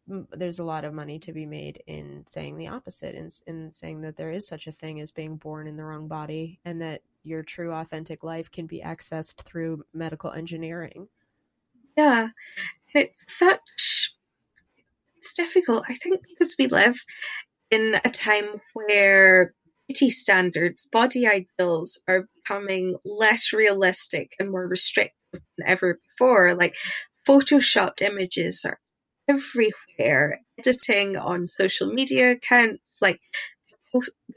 [0.07, 4.03] there's a lot of money to be made in saying the opposite in, in saying
[4.03, 7.01] that there is such a thing as being born in the wrong body and that
[7.23, 11.09] your true authentic life can be accessed through medical engineering.
[11.97, 12.29] Yeah
[12.95, 14.15] it's such
[15.17, 16.97] it's difficult i think because we live
[17.71, 19.55] in a time where
[19.89, 26.75] beauty standards body ideals are becoming less realistic and more restrictive than ever before like
[27.29, 28.79] photoshopped images are
[29.29, 30.41] everywhere.
[30.59, 33.21] Editing on social media accounts, like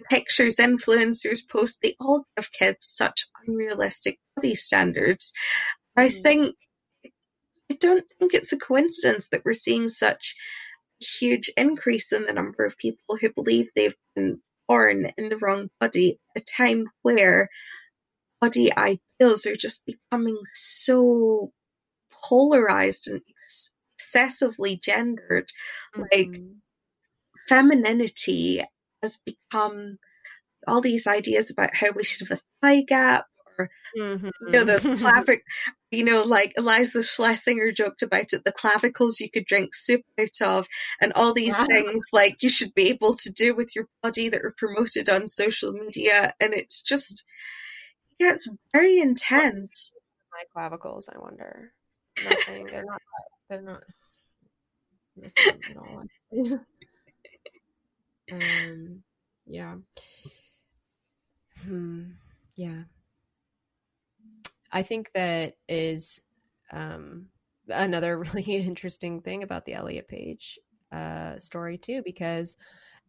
[0.10, 5.34] pictures, influencers post, they all give kids such unrealistic body standards.
[5.98, 6.04] Mm.
[6.04, 6.56] I think,
[7.72, 10.36] I don't think it's a coincidence that we're seeing such
[11.02, 15.38] a huge increase in the number of people who believe they've been born in the
[15.38, 17.50] wrong body at a time where
[18.42, 21.52] body ideals are just becoming so
[22.24, 23.22] polarized and
[23.98, 25.50] excessively gendered.
[25.96, 26.02] Mm-hmm.
[26.12, 26.42] Like
[27.50, 28.62] femininity
[29.02, 29.98] has become
[30.68, 33.26] all these ideas about how we should have a thigh gap
[33.58, 34.30] or mm-hmm.
[34.42, 35.40] you know the clavic
[35.92, 40.42] you know like iliza shlesinger joked about it the clavicles you could drink soup out
[40.46, 40.68] of
[41.02, 41.66] and all these wow.
[41.66, 45.28] things like you should be able to do with your body that are promoted on
[45.28, 47.26] social media and it's just
[48.20, 49.96] it gets very intense
[50.34, 51.72] my clavicles i wonder
[52.26, 53.02] nothing they're not
[53.50, 53.84] they're not
[55.78, 56.04] all
[58.32, 59.04] um
[59.46, 59.76] yeah
[61.66, 62.12] Hmm.
[62.56, 62.84] Yeah.
[64.72, 66.22] I think that is
[66.72, 67.28] um,
[67.70, 70.60] another really interesting thing about the Elliot Page
[70.92, 72.58] uh, story too, because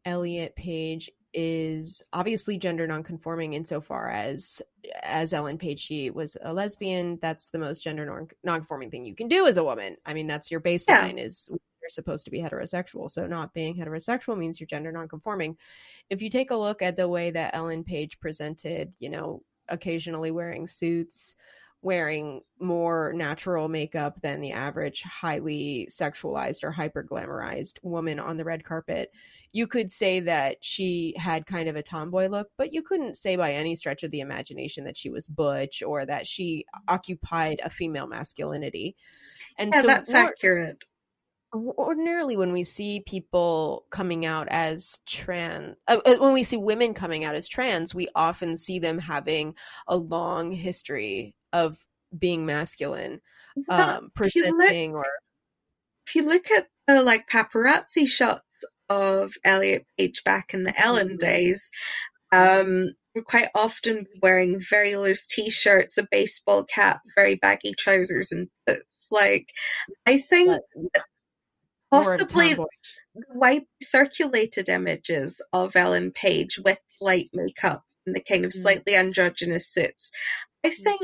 [0.04, 4.62] Elliot Page is obviously gender nonconforming insofar as
[5.02, 7.18] as Ellen Page she was a lesbian.
[7.20, 9.96] That's the most gender non- nonconforming thing you can do as a woman.
[10.06, 11.24] I mean, that's your baseline yeah.
[11.24, 13.10] is you're supposed to be heterosexual.
[13.10, 15.56] So not being heterosexual means you're gender nonconforming.
[16.10, 20.30] If you take a look at the way that Ellen Page presented, you know, occasionally
[20.30, 21.34] wearing suits,
[21.80, 28.44] wearing more natural makeup than the average highly sexualized or hyper glamorized woman on the
[28.44, 29.10] red carpet.
[29.52, 33.36] You could say that she had kind of a tomboy look, but you couldn't say
[33.36, 37.70] by any stretch of the imagination that she was butch or that she occupied a
[37.70, 38.96] female masculinity.
[39.56, 40.84] And yeah, so that's accurate
[41.54, 46.92] ordinarily when we see people coming out as trans uh, uh, when we see women
[46.92, 49.54] coming out as trans we often see them having
[49.86, 51.76] a long history of
[52.16, 53.20] being masculine
[53.68, 55.10] um presenting look, or
[56.06, 58.42] if you look at the like paparazzi shots
[58.88, 61.16] of Elliot Page back in the Ellen mm-hmm.
[61.16, 61.70] days
[62.32, 62.88] um
[63.24, 69.50] quite often wearing very loose t-shirts a baseball cap very baggy trousers and boots like
[70.06, 70.56] i think
[71.90, 72.66] Possibly the
[73.30, 78.54] widely circulated images of Ellen Page with light makeup and the kind of mm.
[78.54, 80.12] slightly androgynous suits.
[80.64, 81.00] I think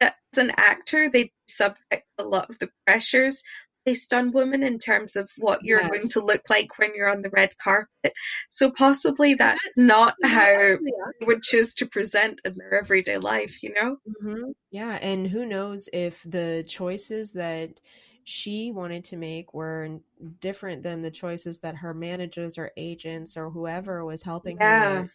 [0.00, 3.42] as an actor, they subject a lot of the pressures
[3.84, 5.90] placed on women in terms of what you're yes.
[5.90, 8.12] going to look like when you're on the red carpet.
[8.50, 9.86] So possibly that's yes.
[9.86, 10.28] not yeah.
[10.28, 10.76] how yeah.
[11.20, 13.96] they would choose to present in their everyday life, you know?
[14.22, 14.50] Mm-hmm.
[14.70, 17.80] Yeah, and who knows if the choices that
[18.24, 20.00] she wanted to make were
[20.40, 25.02] different than the choices that her managers or agents or whoever was helping yeah.
[25.02, 25.10] her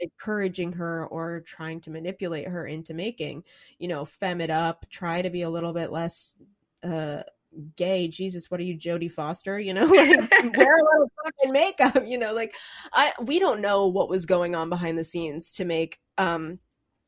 [0.00, 3.42] encouraging her or trying to manipulate her into making
[3.78, 6.34] you know fem it up try to be a little bit less
[6.82, 7.22] uh
[7.76, 9.92] gay jesus what are you jodie foster you know like
[10.56, 12.54] wear a little fucking makeup you know like
[12.92, 16.58] i we don't know what was going on behind the scenes to make um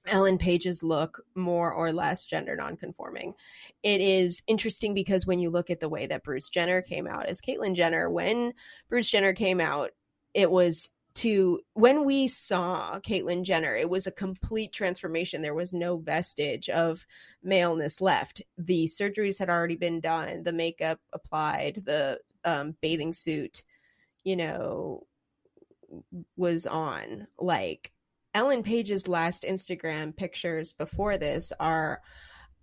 [0.07, 3.35] Ellen Page's look more or less gender nonconforming.
[3.83, 7.27] It is interesting because when you look at the way that Bruce Jenner came out
[7.27, 8.55] as Caitlyn Jenner, when
[8.89, 9.91] Bruce Jenner came out,
[10.33, 15.43] it was to when we saw Caitlyn Jenner, it was a complete transformation.
[15.43, 17.05] There was no vestige of
[17.43, 18.43] maleness left.
[18.57, 23.65] The surgeries had already been done, the makeup applied, the um, bathing suit,
[24.25, 25.07] you know,
[26.37, 27.27] was on.
[27.39, 27.93] Like
[28.35, 32.01] Ellen Page's last Instagram pictures before this are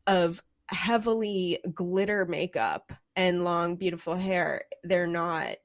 [0.06, 4.64] of heavily glitter makeup and long, beautiful hair.
[4.84, 5.56] They're not,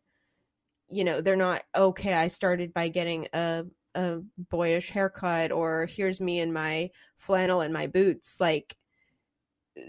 [0.92, 3.64] you know, they're not, okay, I started by getting a,
[3.94, 8.40] a boyish haircut or here's me in my flannel and my boots.
[8.40, 8.76] Like,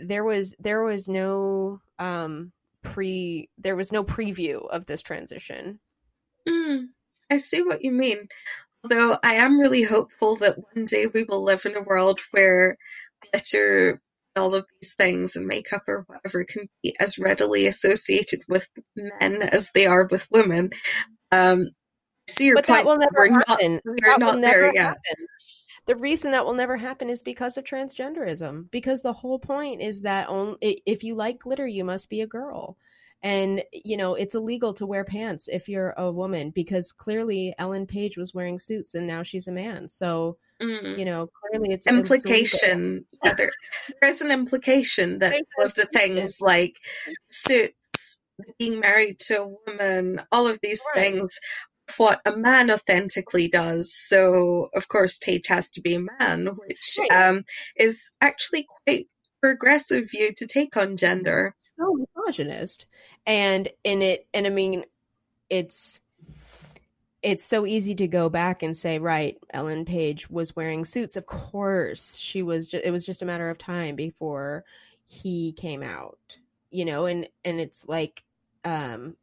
[0.06, 5.78] there was there was no um pre there was no preview of this transition
[6.48, 6.86] mm,
[7.30, 8.30] i see what you mean
[8.84, 12.78] Although I am really hopeful that one day we will live in a world where
[13.32, 14.02] glitter,
[14.36, 19.42] all of these things, and makeup or whatever can be as readily associated with men
[19.42, 20.72] as they are with women.
[21.32, 21.70] Um,
[22.28, 22.80] see your but point.
[22.80, 23.82] That will never we're happen.
[23.86, 24.84] not, we're not there yet.
[24.86, 25.28] Happen.
[25.86, 28.72] The reason that will never happen is because of transgenderism.
[28.72, 32.28] Because the whole point is that only if you like glitter, you must be a
[32.28, 32.78] girl
[33.24, 37.88] and you know it's illegal to wear pants if you're a woman because clearly ellen
[37.88, 40.98] page was wearing suits and now she's a man so mm.
[40.98, 43.52] you know clearly it's implication it's yeah, there,
[44.02, 46.78] there's an implication that one of the things like
[47.32, 48.20] suits
[48.58, 51.04] being married to a woman all of these right.
[51.04, 51.40] things
[51.98, 53.94] what a man authentically does.
[53.94, 57.28] So, of course, Page has to be a man, which right.
[57.28, 57.44] um,
[57.76, 59.08] is actually quite
[59.44, 61.54] progressive view to take on gender.
[61.60, 62.88] So misogynist.
[63.26, 64.86] And in it and I mean
[65.50, 66.00] it's
[67.24, 71.16] it's so easy to go back and say, right, Ellen Page was wearing suits.
[71.16, 72.70] Of course, she was.
[72.70, 74.66] Ju- it was just a matter of time before
[75.06, 76.38] he came out.
[76.72, 78.24] you know and and it's like
[78.66, 79.16] um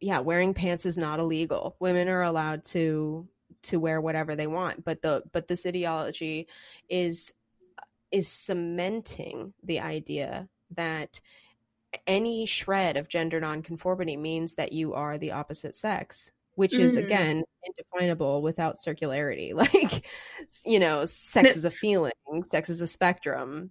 [0.00, 3.28] yeah wearing pants is not illegal women are allowed to
[3.62, 6.48] to wear whatever they want but the but this ideology
[6.88, 7.34] is
[8.10, 11.20] is cementing the idea that
[12.06, 17.04] any shred of gender nonconformity means that you are the opposite sex which is mm.
[17.04, 20.04] again indefinable without circularity like
[20.64, 22.12] you know sex it's, is a feeling
[22.46, 23.70] sex is a spectrum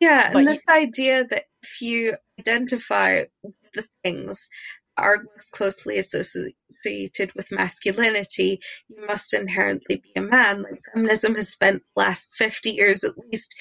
[0.00, 4.48] yeah and this you, idea that if you identify with the things
[4.96, 11.34] that are most closely associated with masculinity you must inherently be a man like feminism
[11.34, 13.54] has spent the last 50 years at least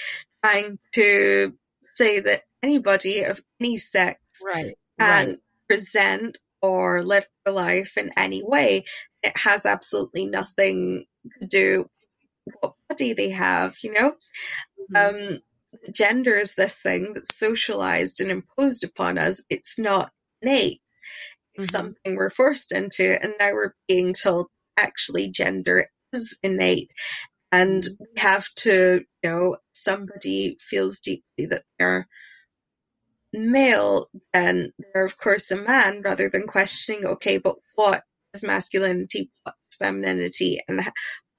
[0.44, 1.54] trying to
[1.96, 5.38] say that anybody of any sex right, can right.
[5.68, 8.84] present or live their life in any way.
[9.24, 11.06] It has absolutely nothing
[11.42, 11.90] to do
[12.46, 14.14] with what body they have, you know?
[14.92, 15.34] Mm-hmm.
[15.36, 15.40] Um,
[15.94, 19.44] gender is this thing that's socialized and imposed upon us.
[19.50, 20.80] It's not innate.
[21.56, 21.78] It's mm-hmm.
[21.78, 24.48] something we're forced into, and now we're being told
[24.78, 26.92] actually gender is innate.
[27.52, 28.04] And mm-hmm.
[28.04, 32.08] we have to, you know, somebody feels deeply that they're
[33.34, 38.04] male, then they're of course a man, rather than questioning, okay, but what
[38.34, 40.82] is masculinity, what is femininity, and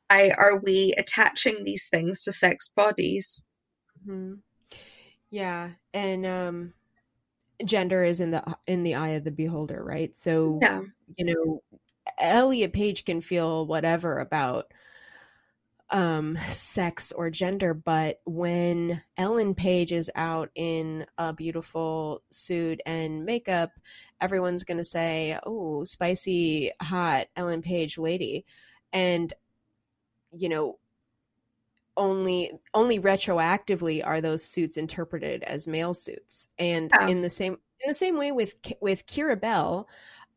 [0.08, 3.46] why are we attaching these things to sex bodies?
[4.06, 4.34] Mm-hmm.
[5.30, 6.72] Yeah, and um,
[7.64, 10.14] gender is in the in the eye of the beholder, right?
[10.16, 10.80] So, yeah.
[11.16, 11.62] you know,
[12.18, 14.72] Elliot Page can feel whatever about
[15.90, 23.24] um, sex or gender, but when Ellen Page is out in a beautiful suit and
[23.24, 23.70] makeup,
[24.20, 28.44] everyone's going to say, Oh, spicy, hot Ellen Page lady.
[28.92, 29.32] And,
[30.32, 30.78] you know,
[31.96, 37.08] only only retroactively are those suits interpreted as male suits and oh.
[37.08, 39.88] in the same in the same way with with Keira Bell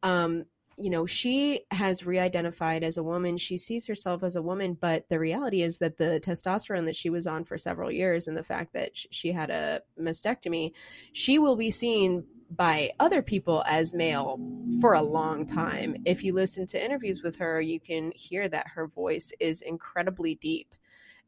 [0.02, 0.46] um
[0.82, 3.38] you know, she has re identified as a woman.
[3.38, 7.10] She sees herself as a woman, but the reality is that the testosterone that she
[7.10, 10.72] was on for several years and the fact that she had a mastectomy,
[11.14, 14.40] she will be seen by other people as male
[14.82, 15.96] for a long time.
[16.04, 20.36] If you listen to interviews with her, you can hear that her voice is incredibly
[20.36, 20.74] deep.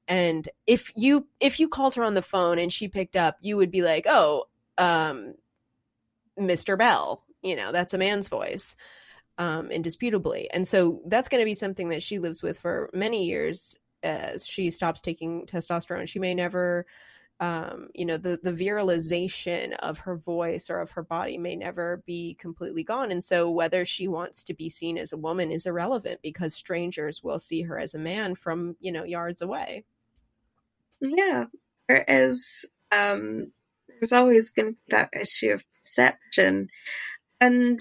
[0.08, 3.56] And if you if you called her on the phone and she picked up, you
[3.56, 4.46] would be like, "Oh,
[4.78, 5.36] um
[6.38, 6.78] Mr.
[6.78, 8.76] Bell, you know, that's a man's voice."
[9.38, 10.50] Um, indisputably.
[10.52, 14.46] And so that's going to be something that she lives with for many years as
[14.46, 16.08] she stops taking testosterone.
[16.08, 16.86] She may never,
[17.40, 22.04] um, you know, the, the virilization of her voice or of her body may never
[22.06, 23.12] be completely gone.
[23.12, 27.24] And so whether she wants to be seen as a woman is irrelevant because strangers
[27.24, 29.86] will see her as a man from, you know, yards away.
[31.02, 31.46] Yeah.
[31.88, 33.52] There is, um,
[33.88, 36.70] there's always going to be that issue of perception.
[37.42, 37.80] And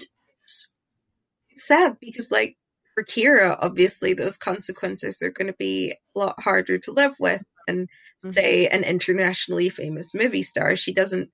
[1.55, 2.57] sad because like
[2.93, 7.43] for Keira, obviously those consequences are going to be a lot harder to live with
[7.67, 8.31] than mm-hmm.
[8.31, 10.75] say an internationally famous movie star.
[10.75, 11.29] She doesn't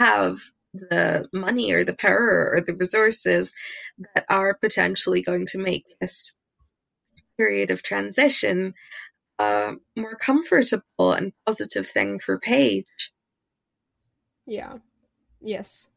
[0.00, 0.36] have
[0.72, 3.54] the money or the power or the resources
[4.14, 6.36] that are potentially going to make this
[7.36, 8.74] period of transition
[9.38, 13.12] a more comfortable and positive thing for Page.
[14.46, 14.78] Yeah.
[15.40, 15.88] Yes.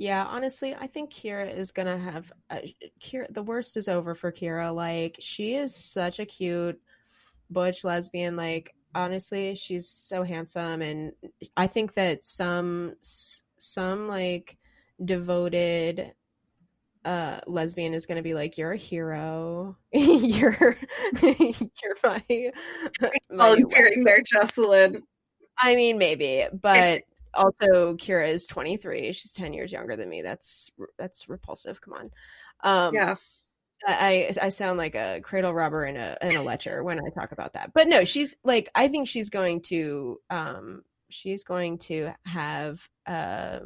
[0.00, 2.60] Yeah, honestly, I think Keira is gonna have uh,
[3.02, 3.30] Keira.
[3.34, 4.74] The worst is over for Keira.
[4.74, 6.80] Like she is such a cute
[7.50, 8.34] butch lesbian.
[8.34, 11.12] Like honestly, she's so handsome, and
[11.54, 14.56] I think that some some like
[15.04, 16.14] devoted
[17.04, 20.76] uh lesbian is going to be like you're a hero you're
[21.22, 22.22] you're my,
[23.30, 25.02] volunteering there jocelyn
[25.58, 27.00] i mean maybe but
[27.34, 29.12] also Keira is 23.
[29.12, 30.22] She's 10 years younger than me.
[30.22, 31.80] That's that's repulsive.
[31.80, 32.10] Come on.
[32.62, 33.14] Um, yeah.
[33.86, 37.32] I I sound like a cradle robber and a and a lecher when I talk
[37.32, 37.72] about that.
[37.74, 43.60] But no, she's like I think she's going to um she's going to have uh,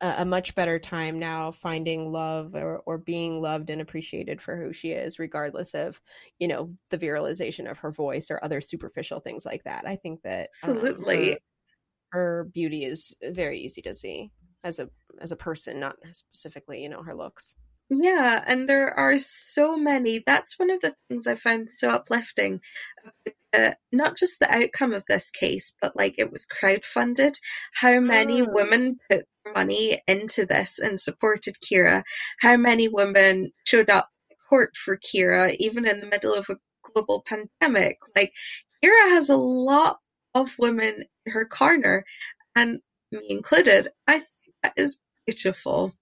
[0.00, 4.56] a a much better time now finding love or, or being loved and appreciated for
[4.56, 6.00] who she is, regardless of,
[6.38, 9.86] you know, the virilization of her voice or other superficial things like that.
[9.86, 11.38] I think that absolutely um, her
[12.52, 14.30] beauty is very easy to see
[14.64, 14.88] as a
[15.20, 17.54] as a person, not specifically, you know, her looks.
[17.90, 20.22] Yeah, and there are so many.
[20.24, 22.60] That's one of the things I found so uplifting.
[23.52, 27.32] Uh, not just the outcome of this case, but like it was crowdfunded.
[27.74, 28.46] How many oh.
[28.48, 29.24] women put
[29.54, 32.04] money into this and supported Keira?
[32.40, 34.08] How many women showed up
[34.48, 37.98] court for Keira, even in the middle of a global pandemic?
[38.14, 38.32] Like
[38.84, 39.98] Keira has a lot
[40.34, 42.04] of women in her corner.
[42.56, 42.80] And
[43.12, 43.88] me included.
[44.06, 45.92] I think that is beautiful.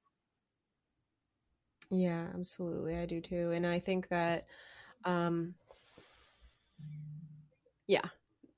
[1.91, 2.97] Yeah, absolutely.
[2.97, 3.51] I do too.
[3.51, 4.47] And I think that
[5.05, 5.55] um
[7.87, 8.05] yeah,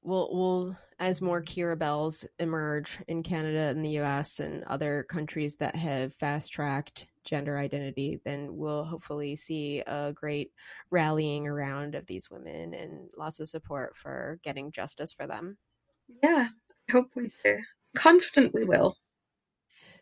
[0.03, 5.57] we'll we'll as more Keira Bells emerge in Canada and the US and other countries
[5.57, 10.51] that have fast tracked gender identity, then we'll hopefully see a great
[10.91, 15.59] rallying around of these women and lots of support for getting justice for them.
[16.23, 16.49] Yeah,
[16.89, 17.59] I hope we do.
[17.97, 18.97] Confident we will.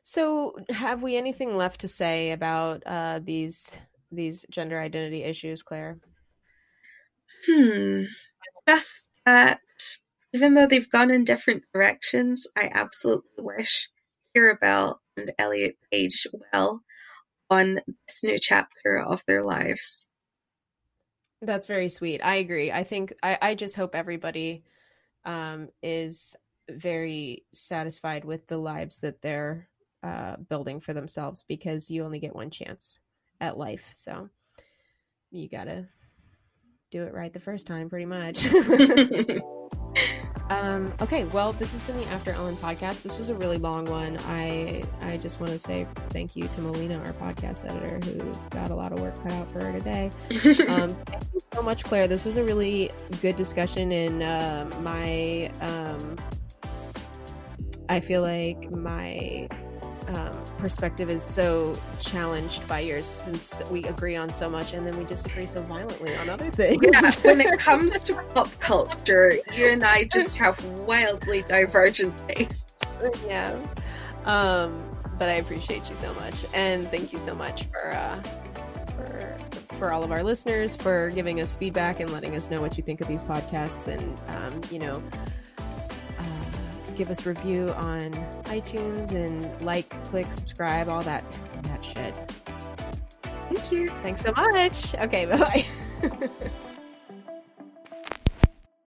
[0.02, 3.78] So, have we anything left to say about uh, these
[4.10, 5.98] these gender identity issues, Claire?
[7.46, 8.04] Hmm.
[8.66, 9.60] Just that
[10.32, 13.90] even though they've gone in different directions, I absolutely wish
[14.36, 16.82] Keira Bell and Elliot Page well
[17.50, 20.08] on this new chapter of their lives.
[21.40, 22.20] That's very sweet.
[22.24, 22.72] I agree.
[22.72, 24.64] I think I, I just hope everybody
[25.24, 26.36] um, is
[26.68, 29.68] very satisfied with the lives that they're
[30.02, 33.00] uh, building for themselves because you only get one chance
[33.40, 33.92] at life.
[33.94, 34.28] So
[35.30, 35.86] you got to
[36.90, 38.48] do it right the first time, pretty much.
[40.50, 43.02] Um, okay, well, this has been the After Ellen podcast.
[43.02, 44.16] This was a really long one.
[44.26, 48.70] I I just want to say thank you to Melina, our podcast editor, who's got
[48.70, 50.10] a lot of work cut out for her today.
[50.68, 52.08] Um, thank you so much, Claire.
[52.08, 52.90] This was a really
[53.22, 56.16] good discussion, and uh, my um,
[57.88, 59.48] I feel like my
[60.08, 64.96] um, perspective is so challenged by yours since we agree on so much and then
[64.96, 66.82] we disagree so violently on other things.
[66.82, 72.98] Yeah, when it comes to pop culture, you and I just have wildly divergent tastes.
[73.26, 73.60] Yeah.
[74.24, 74.82] Um,
[75.18, 76.46] but I appreciate you so much.
[76.54, 78.22] And thank you so much for, uh,
[78.96, 79.36] for,
[79.74, 82.82] for all of our listeners for giving us feedback and letting us know what you
[82.82, 85.02] think of these podcasts and, um, you know,
[86.98, 88.12] give us review on
[88.46, 91.24] iTunes and like, click, subscribe, all that
[91.62, 92.14] that shit.
[93.22, 93.88] Thank you.
[94.02, 94.94] Thanks so much.
[94.96, 96.28] Okay, bye bye.